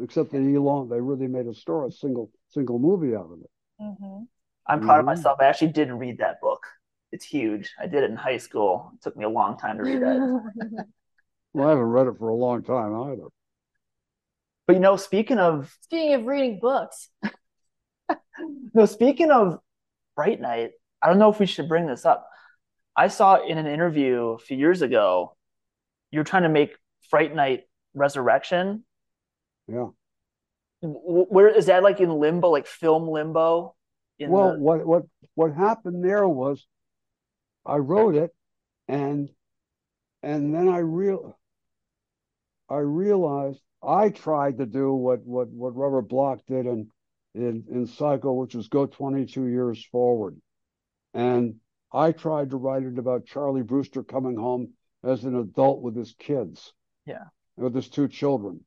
except 0.00 0.30
that 0.32 0.38
Elon, 0.38 0.88
they 0.88 1.00
really 1.00 1.26
made 1.26 1.46
a 1.46 1.54
story, 1.54 1.88
a 1.88 1.92
single 1.92 2.30
single 2.48 2.78
movie 2.78 3.14
out 3.14 3.30
of 3.32 3.40
it. 3.40 3.50
hmm 3.80 4.24
I'm 4.66 4.80
proud 4.80 4.98
of 4.98 5.04
Mhm. 5.04 5.06
myself. 5.06 5.38
I 5.40 5.46
actually 5.46 5.72
did 5.72 5.90
read 5.90 6.18
that 6.18 6.40
book. 6.42 6.66
It's 7.11 7.24
huge. 7.24 7.72
I 7.80 7.87
did 7.87 8.04
it 8.04 8.11
in 8.11 8.16
high 8.16 8.37
school. 8.37 8.92
It 8.94 9.02
took 9.02 9.16
me 9.16 9.24
a 9.24 9.28
long 9.30 9.56
time 9.56 9.78
to 9.78 9.82
read 9.82 10.02
it. 10.02 10.82
Well, 11.54 11.66
I 11.66 11.70
haven't 11.70 11.84
read 11.84 12.06
it 12.06 12.18
for 12.18 12.28
a 12.28 12.34
long 12.34 12.62
time 12.62 12.94
either. 12.94 13.28
But 14.66 14.74
you 14.74 14.80
know, 14.80 14.96
speaking 14.96 15.38
of 15.38 15.74
Speaking 15.80 16.14
of 16.14 16.26
reading 16.26 16.58
books, 16.61 17.08
no, 18.74 18.84
speaking 18.87 19.30
of 19.30 19.58
Fright 20.14 20.40
Night, 20.40 20.72
I 21.02 21.08
don't 21.08 21.18
know 21.18 21.30
if 21.30 21.38
we 21.38 21.46
should 21.46 21.68
bring 21.68 21.87
this 21.87 22.04
up. 22.04 22.28
I 22.96 23.08
saw 23.08 23.44
in 23.44 23.58
an 23.58 23.66
interview 23.66 24.30
a 24.30 24.38
few 24.38 24.56
years 24.56 24.82
ago, 24.82 25.37
you're 26.11 26.24
trying 26.24 26.42
to 26.44 26.48
make 26.48 26.76
Fright 27.11 27.34
Night 27.34 27.64
Resurrection. 27.94 28.84
Yeah. 29.68 29.88
Where 30.83 31.48
is 31.48 31.66
that 31.66 31.83
like 31.83 32.00
in 32.00 32.11
limbo, 32.11 32.50
like 32.50 32.66
film 32.66 33.09
limbo? 33.09 33.74
In 34.18 34.31
Well, 34.31 34.52
the, 34.54 34.59
what 34.59 34.87
what 34.87 35.02
what 35.35 35.52
happened 35.54 36.04
there 36.04 36.26
was, 36.26 36.66
I 37.66 37.76
wrote 37.76 38.14
it, 38.14 38.35
and 38.87 39.28
and 40.22 40.54
then 40.54 40.68
I 40.68 40.78
real 40.78 41.37
I 42.68 42.78
realized 42.78 43.61
I 43.83 44.11
tried 44.11 44.59
to 44.59 44.66
do 44.66 44.92
what 44.92 45.20
what 45.24 45.48
what 45.48 45.76
Robert 45.76 46.09
Bloch 46.09 46.40
did 46.46 46.66
in 46.66 46.90
in 47.35 47.64
in 47.70 47.87
Psycho, 47.87 48.33
which 48.33 48.54
was 48.54 48.68
go 48.68 48.87
22 48.87 49.46
years 49.46 49.85
forward, 49.87 50.40
and 51.12 51.57
I 51.92 52.12
tried 52.12 52.50
to 52.50 52.57
write 52.57 52.83
it 52.85 52.98
about 52.98 53.26
Charlie 53.26 53.62
Brewster 53.62 54.02
coming 54.02 54.37
home 54.37 54.74
as 55.02 55.24
an 55.24 55.37
adult 55.37 55.81
with 55.81 55.96
his 55.96 56.14
kids, 56.18 56.72
Yeah. 57.07 57.24
with 57.57 57.74
his 57.74 57.88
two 57.88 58.09
children, 58.09 58.64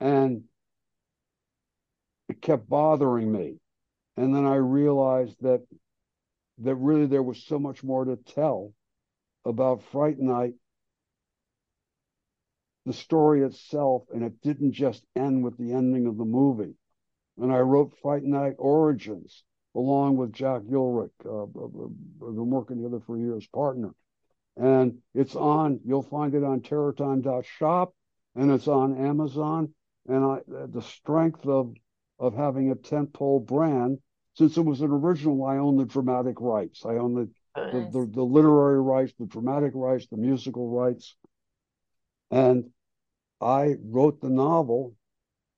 and 0.00 0.44
it 2.28 2.40
kept 2.42 2.68
bothering 2.68 3.30
me. 3.30 3.58
And 4.16 4.34
then 4.34 4.46
I 4.46 4.56
realized 4.56 5.36
that 5.42 5.66
that 6.58 6.74
really 6.76 7.06
there 7.06 7.22
was 7.22 7.42
so 7.44 7.58
much 7.58 7.84
more 7.84 8.04
to 8.04 8.16
tell 8.16 8.72
about 9.44 9.82
Fright 9.82 10.18
Night, 10.18 10.54
the 12.86 12.94
story 12.94 13.42
itself, 13.42 14.04
and 14.12 14.22
it 14.22 14.40
didn't 14.40 14.72
just 14.72 15.04
end 15.14 15.44
with 15.44 15.58
the 15.58 15.72
ending 15.72 16.06
of 16.06 16.16
the 16.16 16.24
movie. 16.24 16.74
And 17.38 17.52
I 17.52 17.58
wrote 17.58 17.98
Fright 18.00 18.24
Night 18.24 18.54
Origins 18.58 19.44
along 19.76 20.16
with 20.16 20.32
Jack 20.32 20.62
Ulrich, 20.72 21.12
uh, 21.24 21.42
I've 21.42 21.48
been 21.50 22.50
working 22.50 22.78
together 22.78 23.00
for 23.06 23.18
years, 23.18 23.46
partner. 23.48 23.94
And 24.56 24.98
it's 25.14 25.36
on, 25.36 25.80
you'll 25.84 26.02
find 26.02 26.34
it 26.34 26.42
on 26.42 26.60
terrortime.shop 26.60 27.94
and 28.34 28.50
it's 28.50 28.68
on 28.68 28.96
Amazon. 28.96 29.74
And 30.08 30.24
I, 30.24 30.38
the 30.46 30.82
strength 30.82 31.46
of, 31.46 31.74
of 32.18 32.34
having 32.34 32.70
a 32.70 32.76
tentpole 32.76 33.44
brand, 33.44 33.98
since 34.34 34.56
it 34.56 34.62
was 34.62 34.80
an 34.80 34.90
original, 34.90 35.44
I 35.44 35.56
own 35.56 35.76
the 35.76 35.84
dramatic 35.84 36.40
rights. 36.40 36.84
I 36.84 36.96
own 36.96 37.14
the, 37.14 37.30
the, 37.54 37.88
the, 37.92 38.10
the 38.12 38.22
literary 38.22 38.80
rights, 38.80 39.12
the 39.18 39.26
dramatic 39.26 39.72
rights, 39.74 40.06
the 40.08 40.16
musical 40.16 40.68
rights. 40.68 41.16
And 42.30 42.70
I 43.40 43.76
wrote 43.82 44.20
the 44.20 44.30
novel 44.30 44.94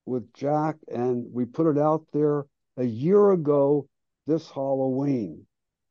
with 0.07 0.33
Jack, 0.33 0.77
and 0.89 1.27
we 1.33 1.45
put 1.45 1.67
it 1.67 1.79
out 1.79 2.07
there 2.13 2.47
a 2.77 2.85
year 2.85 3.33
ago 3.33 3.89
this 4.27 4.51
Halloween. 4.51 5.47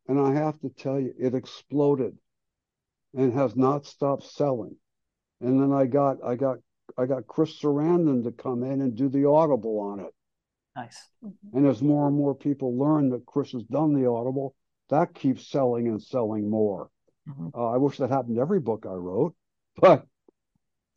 And 0.08 0.20
I 0.20 0.34
have 0.34 0.60
to 0.62 0.70
tell 0.70 1.00
you, 1.00 1.14
it 1.20 1.36
exploded 1.36 2.18
and 3.14 3.34
has 3.34 3.56
not 3.56 3.86
stopped 3.86 4.24
selling. 4.24 4.76
And 5.42 5.62
then 5.62 5.72
I 5.72 5.86
got 5.86 6.18
I 6.24 6.36
got 6.36 6.58
I 6.98 7.06
got 7.06 7.28
Chris 7.28 7.60
Sarandon 7.60 8.24
to 8.24 8.32
come 8.32 8.64
in 8.64 8.82
and 8.82 8.96
do 8.96 9.10
the 9.10 9.26
audible 9.26 9.80
on 9.80 10.00
it. 10.00 10.14
Nice. 10.76 11.10
And 11.54 11.68
as 11.68 11.82
more 11.82 12.08
and 12.08 12.16
more 12.16 12.36
people 12.36 12.78
learn 12.78 13.10
that 13.10 13.26
Chris 13.26 13.52
has 13.52 13.64
done 13.64 13.94
the 13.94 14.10
audible, 14.10 14.56
that 14.90 15.14
keeps 15.14 15.48
selling 15.48 15.88
and 15.88 16.02
selling 16.02 16.50
more. 16.50 16.90
Mm-hmm. 17.28 17.50
Uh, 17.54 17.72
I 17.72 17.78
wish 17.78 17.98
that 17.98 18.10
happened 18.10 18.36
to 18.36 18.42
every 18.42 18.60
book 18.60 18.86
I 18.88 18.94
wrote, 18.94 19.36
but 19.76 20.06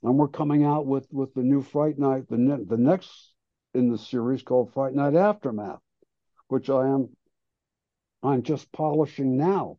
and 0.03 0.17
we're 0.17 0.29
coming 0.29 0.65
out 0.65 0.87
with 0.87 1.07
with 1.11 1.35
the 1.35 1.43
new 1.43 1.63
Fright 1.63 1.99
Night, 1.99 2.29
the 2.29 2.39
ne- 2.39 2.65
the 2.65 2.77
next 2.77 3.33
in 3.75 3.91
the 3.91 3.99
series 3.99 4.43
called 4.43 4.73
Fright 4.73 4.95
Night 4.95 5.15
Aftermath, 5.15 5.81
which 6.49 6.71
I 6.71 6.87
am 6.87 7.09
I'm 8.23 8.43
just 8.43 8.71
polishing 8.73 9.37
now, 9.37 9.79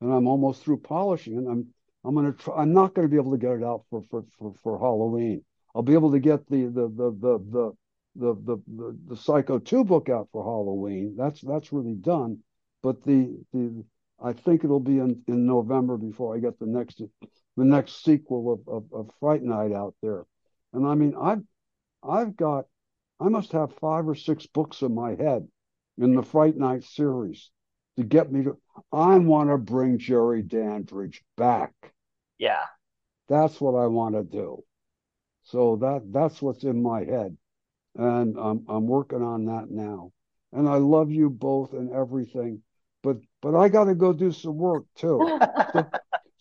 and 0.00 0.12
I'm 0.12 0.26
almost 0.26 0.62
through 0.62 0.78
polishing, 0.78 1.38
and 1.38 1.48
I'm 1.48 1.66
I'm 2.04 2.14
gonna 2.14 2.32
try. 2.32 2.56
I'm 2.56 2.72
not 2.72 2.94
gonna 2.94 3.08
be 3.08 3.16
able 3.16 3.32
to 3.32 3.38
get 3.38 3.52
it 3.52 3.64
out 3.64 3.84
for 3.90 4.02
for 4.10 4.24
for, 4.38 4.54
for 4.62 4.78
Halloween. 4.78 5.44
I'll 5.76 5.82
be 5.82 5.92
able 5.92 6.12
to 6.12 6.18
get 6.18 6.48
the 6.48 6.64
the 6.64 6.88
the 6.88 7.10
the 7.20 7.38
the 7.50 7.72
the 8.16 8.34
the, 8.34 8.62
the, 8.66 8.98
the 9.08 9.16
Psycho 9.16 9.58
two 9.58 9.84
book 9.84 10.08
out 10.08 10.28
for 10.32 10.42
Halloween. 10.42 11.14
That's 11.18 11.42
that's 11.42 11.70
really 11.70 11.94
done, 11.94 12.38
but 12.82 13.02
the 13.04 13.38
the 13.52 13.84
I 14.18 14.32
think 14.32 14.64
it'll 14.64 14.80
be 14.80 14.98
in, 14.98 15.22
in 15.28 15.46
November 15.46 15.98
before 15.98 16.34
I 16.34 16.38
get 16.38 16.58
the 16.58 16.66
next 16.66 17.02
the 17.58 17.64
next 17.64 18.02
sequel 18.02 18.54
of, 18.54 18.74
of, 18.74 18.84
of 18.90 19.14
Fright 19.20 19.42
Night 19.42 19.72
out 19.72 19.94
there. 20.02 20.24
And 20.72 20.86
I 20.86 20.94
mean, 20.94 21.14
I've 21.20 21.42
I've 22.02 22.34
got 22.36 22.64
I 23.20 23.28
must 23.28 23.52
have 23.52 23.74
five 23.74 24.08
or 24.08 24.14
six 24.14 24.46
books 24.46 24.80
in 24.80 24.94
my 24.94 25.10
head 25.10 25.46
in 25.98 26.14
the 26.14 26.22
Fright 26.22 26.56
Night 26.56 26.84
series 26.84 27.50
to 27.98 28.02
get 28.02 28.32
me 28.32 28.44
to 28.44 28.56
I 28.90 29.18
want 29.18 29.50
to 29.50 29.58
bring 29.58 29.98
Jerry 29.98 30.40
Dandridge 30.40 31.22
back. 31.36 31.74
Yeah. 32.38 32.64
That's 33.28 33.60
what 33.60 33.74
I 33.74 33.88
want 33.88 34.14
to 34.14 34.22
do. 34.22 34.64
So 35.46 35.76
that 35.76 36.02
that's 36.12 36.42
what's 36.42 36.64
in 36.64 36.82
my 36.82 37.04
head. 37.04 37.36
And 37.94 38.36
I'm 38.36 38.64
I'm 38.68 38.86
working 38.86 39.22
on 39.22 39.44
that 39.46 39.70
now. 39.70 40.12
And 40.52 40.68
I 40.68 40.76
love 40.76 41.10
you 41.10 41.30
both 41.30 41.72
and 41.72 41.92
everything. 41.92 42.62
But 43.02 43.18
but 43.40 43.54
I 43.54 43.68
gotta 43.68 43.94
go 43.94 44.12
do 44.12 44.32
some 44.32 44.56
work 44.56 44.84
too. 44.96 45.38
so, 45.72 45.90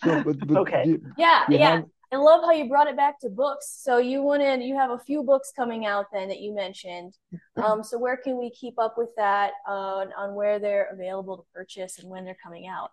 so, 0.04 0.24
but, 0.24 0.48
but 0.48 0.58
okay. 0.58 0.84
You, 0.86 1.02
yeah, 1.18 1.44
you 1.50 1.58
yeah. 1.58 1.76
Have, 1.76 1.86
I 2.12 2.18
love 2.18 2.42
how 2.44 2.52
you 2.52 2.68
brought 2.68 2.88
it 2.88 2.98
back 2.98 3.20
to 3.20 3.30
books. 3.30 3.80
So 3.84 4.00
you 4.00 4.24
wanted 4.24 4.64
you 4.64 4.76
have 4.76 4.90
a 4.90 5.00
few 5.00 5.22
books 5.22 5.52
coming 5.56 5.86
out 5.86 6.08
then 6.12 6.28
that 6.30 6.40
you 6.40 6.56
mentioned. 6.56 7.14
Um, 7.58 7.84
so 7.84 8.00
where 8.00 8.18
can 8.18 8.40
we 8.40 8.50
keep 8.50 8.80
up 8.80 8.96
with 8.98 9.10
that 9.18 9.52
uh, 9.68 10.06
on 10.18 10.34
where 10.34 10.58
they're 10.60 10.90
available 10.92 11.38
to 11.38 11.44
purchase 11.54 12.00
and 12.00 12.10
when 12.10 12.26
they're 12.26 12.38
coming 12.44 12.68
out? 12.68 12.90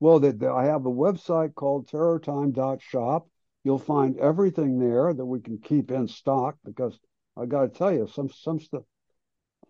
Well, 0.00 0.20
the, 0.20 0.32
the, 0.32 0.50
I 0.50 0.64
have 0.64 0.86
a 0.86 0.90
website 0.90 1.54
called 1.54 1.88
terrortime.shop. 1.88 3.28
You'll 3.64 3.78
find 3.78 4.18
everything 4.18 4.78
there 4.78 5.12
that 5.12 5.24
we 5.24 5.40
can 5.40 5.58
keep 5.58 5.90
in 5.90 6.08
stock 6.08 6.56
because 6.64 6.98
I 7.36 7.46
got 7.46 7.62
to 7.62 7.68
tell 7.68 7.92
you, 7.92 8.08
some 8.12 8.30
some 8.30 8.60
stuff. 8.60 8.82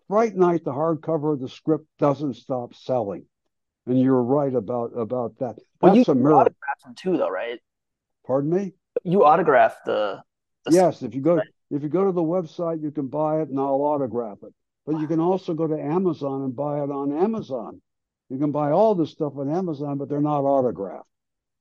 Fright 0.07 0.35
Night, 0.35 0.63
the 0.63 0.71
hardcover 0.71 1.33
of 1.33 1.39
the 1.39 1.49
script 1.49 1.85
doesn't 1.99 2.35
stop 2.35 2.73
selling, 2.73 3.25
and 3.85 3.99
you're 3.99 4.23
right 4.23 4.53
about 4.53 4.91
about 4.97 5.37
that. 5.39 5.55
That's 5.55 5.65
well, 5.81 5.95
you 5.95 6.03
a 6.07 6.15
miracle. 6.15 6.55
them 6.83 6.95
too, 6.95 7.17
though, 7.17 7.29
right? 7.29 7.59
Pardon 8.25 8.51
me? 8.51 8.73
You 9.03 9.23
autograph 9.25 9.77
the, 9.85 10.21
the 10.65 10.71
Yes, 10.71 11.03
if 11.03 11.13
you 11.13 11.21
go 11.21 11.35
right? 11.35 11.47
if 11.71 11.83
you 11.83 11.89
go 11.89 12.05
to 12.05 12.11
the 12.11 12.21
website, 12.21 12.81
you 12.81 12.91
can 12.91 13.07
buy 13.07 13.41
it 13.41 13.49
and 13.49 13.59
I'll 13.59 13.81
autograph 13.81 14.39
it. 14.43 14.53
But 14.85 14.95
wow. 14.95 15.01
you 15.01 15.07
can 15.07 15.19
also 15.19 15.53
go 15.53 15.67
to 15.67 15.79
Amazon 15.79 16.43
and 16.43 16.55
buy 16.55 16.83
it 16.83 16.89
on 16.89 17.15
Amazon. 17.15 17.81
You 18.29 18.37
can 18.37 18.51
buy 18.51 18.71
all 18.71 18.95
this 18.95 19.11
stuff 19.11 19.33
on 19.37 19.49
Amazon, 19.51 19.97
but 19.97 20.09
they're 20.09 20.21
not 20.21 20.41
autographed. 20.41 21.07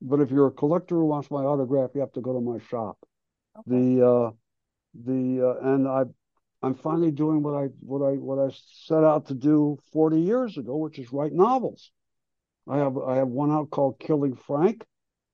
But 0.00 0.20
if 0.20 0.30
you're 0.30 0.46
a 0.46 0.52
collector 0.52 0.94
who 0.94 1.06
wants 1.06 1.30
my 1.30 1.42
autograph, 1.42 1.90
you 1.94 2.00
have 2.00 2.12
to 2.12 2.20
go 2.20 2.32
to 2.32 2.40
my 2.40 2.58
shop. 2.70 2.98
Okay. 3.58 3.96
The 3.96 4.06
uh, 4.06 4.30
the 4.94 5.48
uh, 5.48 5.72
and 5.72 5.88
I 5.88 6.04
I'm 6.62 6.74
finally 6.74 7.10
doing 7.10 7.42
what 7.42 7.54
I 7.54 7.66
what 7.80 8.04
I 8.04 8.14
what 8.14 8.38
I 8.38 8.54
set 8.84 9.04
out 9.04 9.26
to 9.26 9.34
do 9.34 9.78
40 9.92 10.20
years 10.20 10.58
ago, 10.58 10.76
which 10.76 10.98
is 10.98 11.12
write 11.12 11.32
novels. 11.32 11.90
I 12.68 12.78
have 12.78 12.98
I 12.98 13.16
have 13.16 13.28
one 13.28 13.50
out 13.50 13.70
called 13.70 13.98
Killing 13.98 14.34
Frank, 14.34 14.84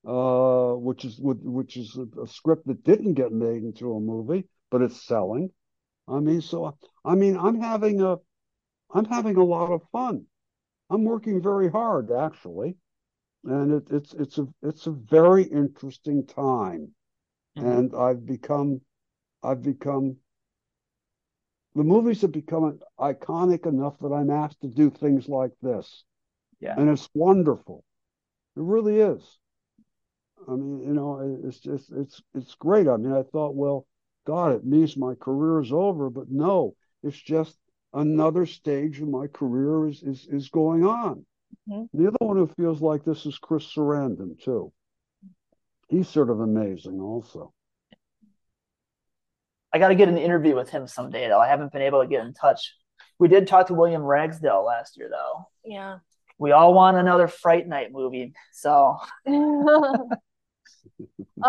uh, 0.06 0.72
which 0.74 1.04
is 1.04 1.18
which 1.18 1.76
is 1.76 1.96
a, 1.96 2.22
a, 2.22 2.26
script 2.26 2.66
that 2.66 2.84
didn't 2.84 3.14
get 3.14 3.32
made 3.32 3.62
into 3.62 3.94
a 3.94 4.00
movie, 4.00 4.44
but 4.70 4.82
it's 4.82 5.06
selling. 5.06 5.50
I 6.06 6.20
mean, 6.20 6.42
so 6.42 6.76
I 7.04 7.14
mean, 7.14 7.38
I'm 7.38 7.60
having 7.60 8.02
a 8.02 8.16
I'm 8.92 9.06
having 9.06 9.36
a 9.36 9.44
lot 9.44 9.72
of 9.72 9.82
fun. 9.92 10.26
I'm 10.90 11.04
working 11.04 11.42
very 11.42 11.70
hard, 11.70 12.10
actually, 12.12 12.76
and 13.44 13.72
it, 13.72 13.88
it's 13.90 14.14
it's 14.14 14.38
a 14.38 14.46
it's 14.62 14.86
a 14.86 14.92
very 14.92 15.44
interesting 15.44 16.26
time, 16.26 16.90
mm-hmm. 17.56 17.66
and 17.66 17.94
I've 17.94 18.24
become 18.24 18.80
I've 19.42 19.62
become 19.62 20.16
the 21.74 21.84
movies 21.84 22.22
have 22.22 22.32
become 22.32 22.78
iconic 23.00 23.66
enough 23.66 23.98
that 24.00 24.12
I'm 24.12 24.30
asked 24.30 24.60
to 24.60 24.68
do 24.68 24.90
things 24.90 25.28
like 25.28 25.50
this. 25.60 26.04
Yeah. 26.60 26.74
And 26.78 26.88
it's 26.88 27.08
wonderful. 27.14 27.84
It 28.56 28.62
really 28.62 29.00
is. 29.00 29.38
I 30.48 30.52
mean, 30.52 30.80
you 30.80 30.92
know, 30.92 31.40
it's 31.44 31.58
just 31.58 31.90
it's 31.92 32.22
it's 32.34 32.54
great. 32.54 32.86
I 32.86 32.96
mean, 32.96 33.12
I 33.12 33.22
thought, 33.22 33.54
well, 33.54 33.86
God, 34.26 34.52
it 34.52 34.64
means 34.64 34.96
my 34.96 35.14
career 35.14 35.60
is 35.60 35.72
over, 35.72 36.10
but 36.10 36.30
no, 36.30 36.76
it's 37.02 37.20
just 37.20 37.56
another 37.92 38.46
stage 38.46 39.00
of 39.00 39.08
my 39.08 39.26
career 39.26 39.88
is 39.88 40.02
is 40.02 40.26
is 40.30 40.48
going 40.50 40.84
on. 40.84 41.26
Mm-hmm. 41.68 41.98
The 41.98 42.08
other 42.08 42.16
one 42.20 42.36
who 42.36 42.46
feels 42.46 42.80
like 42.80 43.04
this 43.04 43.26
is 43.26 43.38
Chris 43.38 43.74
Sarandon 43.74 44.42
too. 44.42 44.72
He's 45.88 46.08
sort 46.08 46.30
of 46.30 46.40
amazing, 46.40 47.00
also. 47.00 47.52
I 49.72 49.78
got 49.78 49.88
to 49.88 49.94
get 49.94 50.08
an 50.08 50.18
interview 50.18 50.54
with 50.54 50.70
him 50.70 50.86
someday, 50.86 51.28
though. 51.28 51.40
I 51.40 51.48
haven't 51.48 51.72
been 51.72 51.82
able 51.82 52.02
to 52.02 52.08
get 52.08 52.24
in 52.24 52.32
touch. 52.32 52.74
We 53.18 53.28
did 53.28 53.46
talk 53.46 53.68
to 53.68 53.74
William 53.74 54.02
Ragsdale 54.02 54.64
last 54.64 54.96
year, 54.96 55.08
though. 55.10 55.48
Yeah. 55.64 55.98
We 56.38 56.52
all 56.52 56.74
want 56.74 56.96
another 56.96 57.28
Fright 57.28 57.66
Night 57.66 57.92
movie, 57.92 58.34
so 58.52 58.98
All 59.26 60.08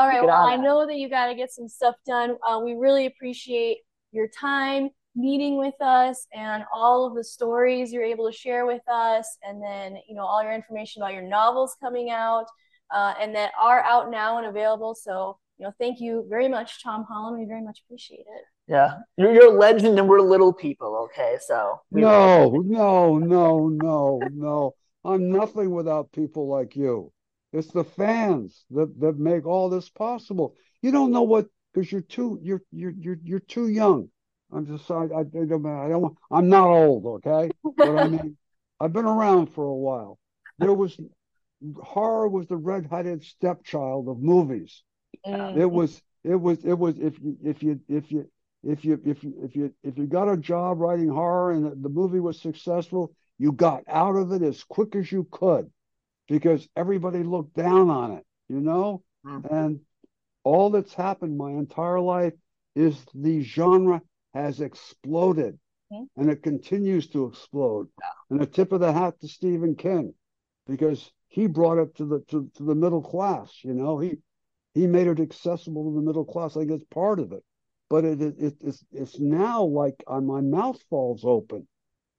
right. 0.08 0.24
Well, 0.24 0.48
I 0.48 0.58
know 0.58 0.88
that 0.88 0.98
you 0.98 1.10
got 1.10 1.28
to 1.28 1.36
get 1.36 1.52
some 1.52 1.68
stuff 1.68 1.96
done. 2.06 2.38
Uh, 2.48 2.60
we 2.64 2.74
really 2.74 3.06
appreciate 3.06 3.80
your 4.12 4.28
time 4.28 4.90
meeting 5.16 5.58
with 5.58 5.80
us 5.82 6.28
and 6.34 6.64
all 6.74 7.06
of 7.06 7.16
the 7.16 7.24
stories 7.24 7.92
you're 7.92 8.04
able 8.04 8.30
to 8.30 8.36
share 8.36 8.66
with 8.66 8.88
us, 8.92 9.38
and 9.44 9.62
then 9.62 9.98
you 10.08 10.16
know 10.16 10.26
all 10.26 10.44
your 10.44 10.54
information 10.54 11.02
about 11.02 11.14
your 11.14 11.24
novels 11.24 11.76
coming 11.82 12.10
out 12.10 12.46
uh, 12.94 13.14
and 13.20 13.36
that 13.36 13.52
are 13.62 13.82
out 13.82 14.12
now 14.12 14.38
and 14.38 14.48
available. 14.48 14.96
So 14.96 15.38
you 15.58 15.66
know, 15.66 15.74
thank 15.80 16.02
you 16.02 16.26
very 16.30 16.48
much, 16.50 16.84
Tom 16.84 17.06
Holland. 17.08 17.40
We 17.40 17.46
very 17.46 17.62
much 17.62 17.82
appreciate 17.86 18.20
it. 18.20 18.44
Yeah, 18.68 18.96
you're, 19.18 19.34
you're 19.34 19.56
a 19.56 19.58
legend, 19.58 19.98
and 20.00 20.10
we're 20.10 20.22
little 20.22 20.54
people. 20.54 21.08
Okay, 21.12 21.38
so 21.46 21.82
no, 21.92 22.50
no, 22.66 23.18
no, 23.18 23.70
no, 23.70 24.22
no. 24.34 24.76
I'm 25.04 25.32
nothing 25.32 25.70
without 25.70 26.12
people 26.12 26.48
like 26.48 26.76
you. 26.76 27.12
It's 27.54 27.72
the 27.72 27.84
fans 27.84 28.66
that, 28.72 29.00
that 29.00 29.18
make 29.18 29.46
all 29.46 29.70
this 29.70 29.88
possible. 29.88 30.56
You 30.82 30.92
don't 30.92 31.12
know 31.12 31.22
what 31.22 31.48
because 31.74 31.92
you're 31.92 32.02
too 32.02 32.40
you're 32.42 32.62
you're 32.72 32.94
you're 32.98 33.18
you're 33.24 33.40
too 33.40 33.70
young. 33.70 34.10
I'm 34.52 34.66
just 34.66 34.90
I, 34.90 35.06
I, 35.06 35.20
I 35.20 35.46
don't 35.46 35.66
I 35.66 35.90
don't 35.90 36.18
I'm 36.32 36.50
not 36.50 36.68
old, 36.68 37.06
okay? 37.06 37.52
But 37.64 37.98
I 37.98 38.08
mean, 38.08 38.38
I've 38.80 38.94
been 38.94 39.06
around 39.06 39.48
for 39.48 39.66
a 39.66 39.76
while. 39.76 40.18
There 40.60 40.74
was 40.74 40.98
horror 41.82 42.28
was 42.28 42.48
the 42.48 42.58
red-headed 42.58 43.24
stepchild 43.24 44.08
of 44.08 44.20
movies. 44.20 44.84
Mm. 45.26 45.58
It 45.58 45.72
was 45.72 46.02
it 46.24 46.36
was 46.36 46.64
it 46.64 46.78
was 46.78 46.98
if 47.00 47.20
you 47.20 47.38
if 47.44 47.64
you 47.64 47.80
if 47.88 48.12
you 48.12 48.30
if 48.64 48.84
you 48.84 49.00
if 49.06 49.24
you 49.24 49.34
if 49.44 49.56
you 49.56 49.74
if 49.84 49.98
you 49.98 50.06
got 50.08 50.32
a 50.32 50.38
job 50.38 50.80
writing 50.80 51.10
horror 51.10 51.52
and 51.52 51.84
the, 51.84 51.90
movie 51.90 52.20
was 52.20 52.42
successful, 52.42 53.14
you 53.38 53.52
got 53.52 53.84
out 53.88 54.16
of 54.16 54.32
it 54.32 54.42
as 54.42 54.64
quick 54.64 54.96
as 54.96 55.12
you 55.12 55.28
could 55.32 55.70
because 56.28 56.68
everybody 56.76 57.24
looked 57.24 57.54
down 57.56 57.90
on 57.90 58.14
it, 58.14 58.26
you 58.50 58.60
know? 58.60 59.04
Mhm. 59.26 59.52
And 59.52 59.80
all 60.44 60.70
that's 60.70 60.94
happened 60.94 61.38
my 61.38 61.52
entire 61.52 62.00
life 62.00 62.34
is 62.76 63.04
the 63.14 63.42
genre 63.42 64.02
has 64.36 64.62
exploded 64.62 65.58
Mhm. 65.92 66.08
and 66.18 66.30
it 66.30 66.44
continues 66.44 67.08
to 67.10 67.26
explode. 67.26 67.90
And 68.30 68.42
a 68.42 68.46
tip 68.46 68.72
of 68.72 68.82
the 68.82 68.94
hat 68.94 69.20
to 69.22 69.28
Stephen 69.28 69.76
King 69.76 70.14
because 70.68 71.12
he 71.28 71.48
brought 71.48 71.80
it 71.80 71.96
to 71.96 72.06
the 72.06 72.20
to, 72.30 72.50
to 72.56 72.64
the 72.64 72.76
middle 72.76 73.02
class, 73.02 73.64
you 73.64 73.74
know. 73.74 73.98
He 74.00 74.18
he 74.76 74.88
made 74.88 75.08
it 75.08 75.20
accessible 75.20 75.90
to 75.90 75.96
the 75.96 76.06
middle 76.06 76.26
class. 76.26 76.56
I 76.58 76.62
think 76.62 76.72
it's 76.72 76.86
part 76.94 77.20
of 77.20 77.32
it. 77.32 77.44
But 77.90 78.04
it, 78.06 78.22
it, 78.22 78.36
it 78.40 78.58
it's 78.62 78.86
it's 78.92 79.20
now 79.20 79.64
like 79.64 80.04
uh, 80.08 80.22
my 80.22 80.42
mouth 80.42 80.82
falls 80.90 81.24
open. 81.26 81.68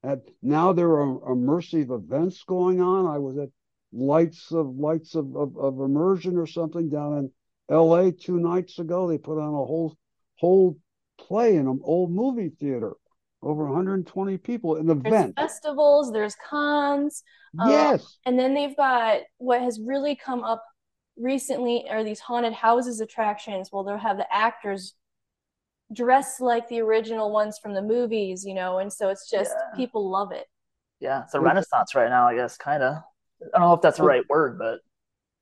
And 0.02 0.22
now 0.42 0.72
there 0.72 0.92
are 1.00 1.18
immersive 1.34 1.90
events 1.94 2.44
going 2.44 2.80
on. 2.80 3.06
I 3.06 3.18
was 3.18 3.36
at 3.38 3.50
Lights 3.92 4.52
of 4.52 4.76
Lights 4.76 5.14
of, 5.14 5.36
of, 5.36 5.56
of 5.58 5.80
Immersion 5.80 6.38
or 6.38 6.46
something 6.46 6.88
down 6.88 7.18
in 7.18 7.32
LA 7.68 8.10
two 8.10 8.38
nights 8.38 8.78
ago. 8.78 9.08
They 9.08 9.18
put 9.18 9.38
on 9.38 9.52
a 9.54 9.66
whole 9.66 9.96
whole 10.36 10.78
play 11.18 11.56
in 11.56 11.66
an 11.68 11.80
old 11.84 12.10
movie 12.10 12.50
theater. 12.50 12.94
Over 13.42 13.64
120 13.64 14.38
people, 14.38 14.76
an 14.76 14.90
There's 15.04 15.24
event. 15.24 15.36
festivals, 15.36 16.12
there's 16.12 16.34
cons, 16.36 17.22
um, 17.58 17.92
Yes. 17.92 18.18
and 18.24 18.38
then 18.38 18.54
they've 18.54 18.76
got 18.76 19.20
what 19.38 19.60
has 19.62 19.80
really 19.80 20.16
come 20.16 20.42
up 20.42 20.64
recently 21.16 21.88
are 21.88 22.02
these 22.04 22.20
haunted 22.20 22.52
houses 22.52 23.00
attractions. 23.00 23.70
Well, 23.72 23.84
they'll 23.84 23.98
have 23.98 24.16
the 24.16 24.32
actors 24.34 24.94
dressed 25.92 26.40
like 26.40 26.68
the 26.68 26.80
original 26.80 27.30
ones 27.32 27.58
from 27.58 27.74
the 27.74 27.82
movies, 27.82 28.44
you 28.44 28.54
know, 28.54 28.78
and 28.78 28.92
so 28.92 29.08
it's 29.08 29.30
just 29.30 29.52
Yeah. 29.52 29.76
people 29.76 30.10
love 30.10 30.32
it. 30.32 30.46
Yeah, 31.00 31.24
it's 31.24 31.34
a 31.34 31.40
renaissance 31.40 31.94
right 31.94 32.08
now, 32.08 32.26
I 32.28 32.34
guess, 32.34 32.56
kind 32.56 32.82
of. 32.82 32.94
I 33.54 33.58
don't 33.58 33.68
know 33.68 33.74
if 33.74 33.82
that's 33.82 33.98
the 33.98 34.04
right 34.04 34.28
word, 34.28 34.58
but 34.58 34.80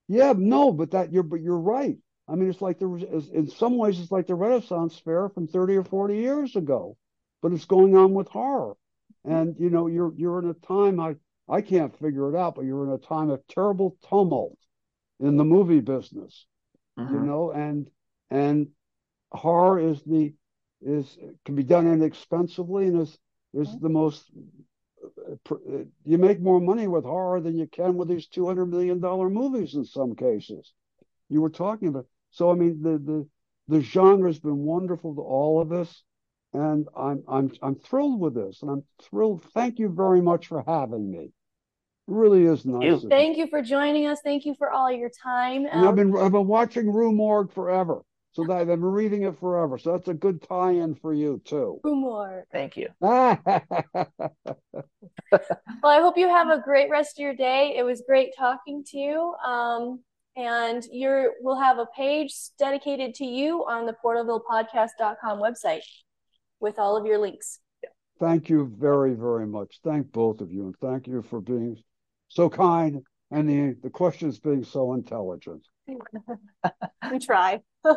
Yeah, 0.09 0.35
no, 0.37 0.73
but 0.73 0.91
that 0.93 1.13
you're 1.13 1.23
but 1.23 1.41
you're 1.41 1.59
right. 1.59 1.99
I 2.29 2.35
mean, 2.37 2.49
it's 2.49 2.63
like 2.63 2.79
there 2.79 2.89
was 2.89 3.29
in 3.29 3.49
some 3.49 3.77
ways 3.77 4.01
it's 4.01 4.11
like 4.11 4.27
the 4.27 4.35
Renaissance 4.35 4.99
fair 4.99 5.29
from 5.29 5.47
30 5.47 5.77
or 5.77 5.85
40 5.85 6.17
years 6.17 6.57
ago, 6.57 6.97
but 7.43 7.53
it's 7.53 7.67
going 7.67 7.97
on 7.97 8.15
with 8.15 8.29
horror. 8.29 8.77
And 9.25 9.57
you 9.59 9.71
know, 9.71 9.87
you're 9.89 10.13
you're 10.17 10.39
in 10.39 10.51
a 10.51 10.55
time 10.55 11.01
I 11.01 11.17
I 11.49 11.61
can't 11.61 11.99
figure 11.99 12.29
it 12.31 12.37
out, 12.37 12.55
but 12.55 12.65
you're 12.65 12.85
in 12.85 12.93
a 12.93 12.99
time 12.99 13.31
of 13.31 13.47
terrible 13.49 13.97
tumult 14.09 14.59
in 15.21 15.37
the 15.37 15.45
movie 15.45 15.81
business, 15.81 16.47
you 16.97 17.05
mhm. 17.05 17.25
know, 17.25 17.51
and 17.51 17.91
and 18.31 18.69
horror 19.33 19.79
is 19.79 20.03
the 20.03 20.35
is 20.81 21.19
can 21.45 21.55
be 21.55 21.63
done 21.63 21.87
inexpensively 21.87 22.87
and 22.87 23.01
is 23.01 23.19
is 23.53 23.79
the 23.81 23.89
most 23.89 24.31
you 26.05 26.19
make 26.19 26.41
more 26.41 26.61
money 26.61 26.87
with 26.87 27.05
horror 27.05 27.41
than 27.41 27.57
you 27.57 27.67
can 27.67 27.97
with 27.97 28.09
these 28.09 28.27
200 28.29 28.67
million 28.67 29.01
dollar 29.01 29.29
movies 29.29 29.75
in 29.75 29.85
some 29.85 30.15
cases 30.15 30.73
you 31.29 31.41
were 31.41 31.51
talking 31.51 31.89
about 31.89 32.07
so 32.35 32.51
i 32.51 32.55
mean 32.55 32.83
the 32.83 32.99
the 32.99 33.27
the 33.69 33.81
genre 33.81 34.29
has 34.29 34.39
been 34.39 34.59
wonderful 34.59 35.15
to 35.15 35.21
all 35.23 35.61
of 35.61 35.73
us 35.73 36.03
and 36.53 36.87
i'm 36.97 37.23
i'm 37.29 37.51
i'm 37.63 37.77
thrilled 37.77 38.21
with 38.21 38.35
this 38.35 38.61
and 38.63 38.71
i'm 38.71 38.83
thrilled 39.03 39.43
thank 39.55 39.79
you 39.79 39.89
very 39.89 40.21
much 40.21 40.49
for 40.49 40.63
having 40.67 41.11
me 41.11 41.25
it 41.25 41.33
really 42.07 42.45
is 42.45 42.67
nice 42.67 42.83
you. 42.83 42.95
of 42.97 43.03
you. 43.05 43.09
Thank 43.11 43.39
you 43.39 43.47
for 43.47 43.63
joining 43.63 44.07
us. 44.07 44.21
Thank 44.23 44.45
you 44.45 44.55
for 44.55 44.71
all 44.71 44.93
your 44.93 45.11
time. 45.23 45.65
and 45.65 45.87
i've 45.87 45.97
Um, 45.97 45.97
been 45.97 46.17
i've 46.19 46.33
been 46.33 46.47
watching 46.47 46.93
rue 46.93 47.13
morgue 47.13 47.53
forever 47.53 48.03
so 48.33 48.45
that 48.45 48.57
i've 48.59 48.67
been 48.67 48.83
reading 48.83 49.23
it 49.23 49.39
forever 49.39 49.79
so 49.79 49.93
that's 49.93 50.09
a 50.09 50.15
good 50.15 50.43
tie-in 50.43 50.95
for 50.97 51.15
you 51.15 51.41
too 51.45 51.81
Rumor. 51.83 52.47
Thank 52.53 52.77
you. 52.77 52.89
Well, 55.83 55.93
I 55.93 56.01
hope 56.01 56.17
you 56.17 56.29
have 56.29 56.49
a 56.51 56.61
great 56.63 56.91
rest 56.91 57.19
of 57.19 57.23
your 57.23 57.35
day. 57.35 57.75
It 57.77 57.83
was 57.85 58.03
great 58.07 58.31
talking 58.37 58.85
to 58.89 58.99
you. 58.99 59.35
Um, 59.45 60.01
and 60.37 60.85
you're 60.91 61.33
we'll 61.41 61.61
have 61.61 61.79
a 61.79 61.87
page 61.97 62.35
dedicated 62.59 63.15
to 63.15 63.25
you 63.25 63.65
on 63.67 63.87
the 63.87 63.95
portalvillepodcast.com 64.05 65.41
website 65.41 65.83
with 66.61 66.79
all 66.79 66.97
of 66.97 67.07
your 67.07 67.19
links. 67.19 67.61
Thank 68.21 68.49
you 68.49 68.73
very, 68.79 69.15
very 69.15 69.47
much. 69.47 69.81
Thank 69.85 70.13
both 70.13 70.41
of 70.41 70.53
you, 70.53 70.67
and 70.67 70.77
thank 70.81 71.07
you 71.07 71.23
for 71.23 71.41
being 71.41 71.77
so 72.29 72.49
kind 72.49 73.03
and 73.31 73.49
the, 73.49 73.77
the 73.83 73.91
questions 73.91 74.39
being 74.39 74.65
so 74.65 74.95
intelligent. 74.95 75.67
We 77.11 77.19
try. 77.19 77.61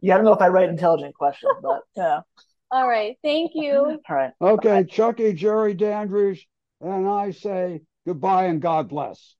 Yeah, 0.00 0.14
I 0.14 0.18
don't 0.18 0.26
know 0.26 0.32
if 0.34 0.40
I 0.40 0.46
write 0.46 0.68
intelligent 0.68 1.12
questions, 1.16 1.54
but 1.60 1.80
yeah. 1.96 2.20
All 2.70 2.86
right. 2.86 3.16
Thank 3.24 3.50
you. 3.56 3.98
All 4.08 4.16
right. 4.16 4.30
Okay, 4.40 4.84
Chucky, 4.84 5.32
Jerry 5.32 5.74
Dandridge, 5.74 6.46
and 6.80 7.08
I 7.08 7.32
say 7.32 7.80
goodbye 8.06 8.44
and 8.44 8.62
God 8.62 8.88
bless. 8.88 9.34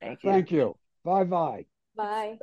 Thank 0.00 0.20
you. 0.22 0.30
Thank 0.30 0.50
you. 0.50 0.77
Bye 1.04 1.24
bye. 1.24 1.66
Bye. 1.94 2.40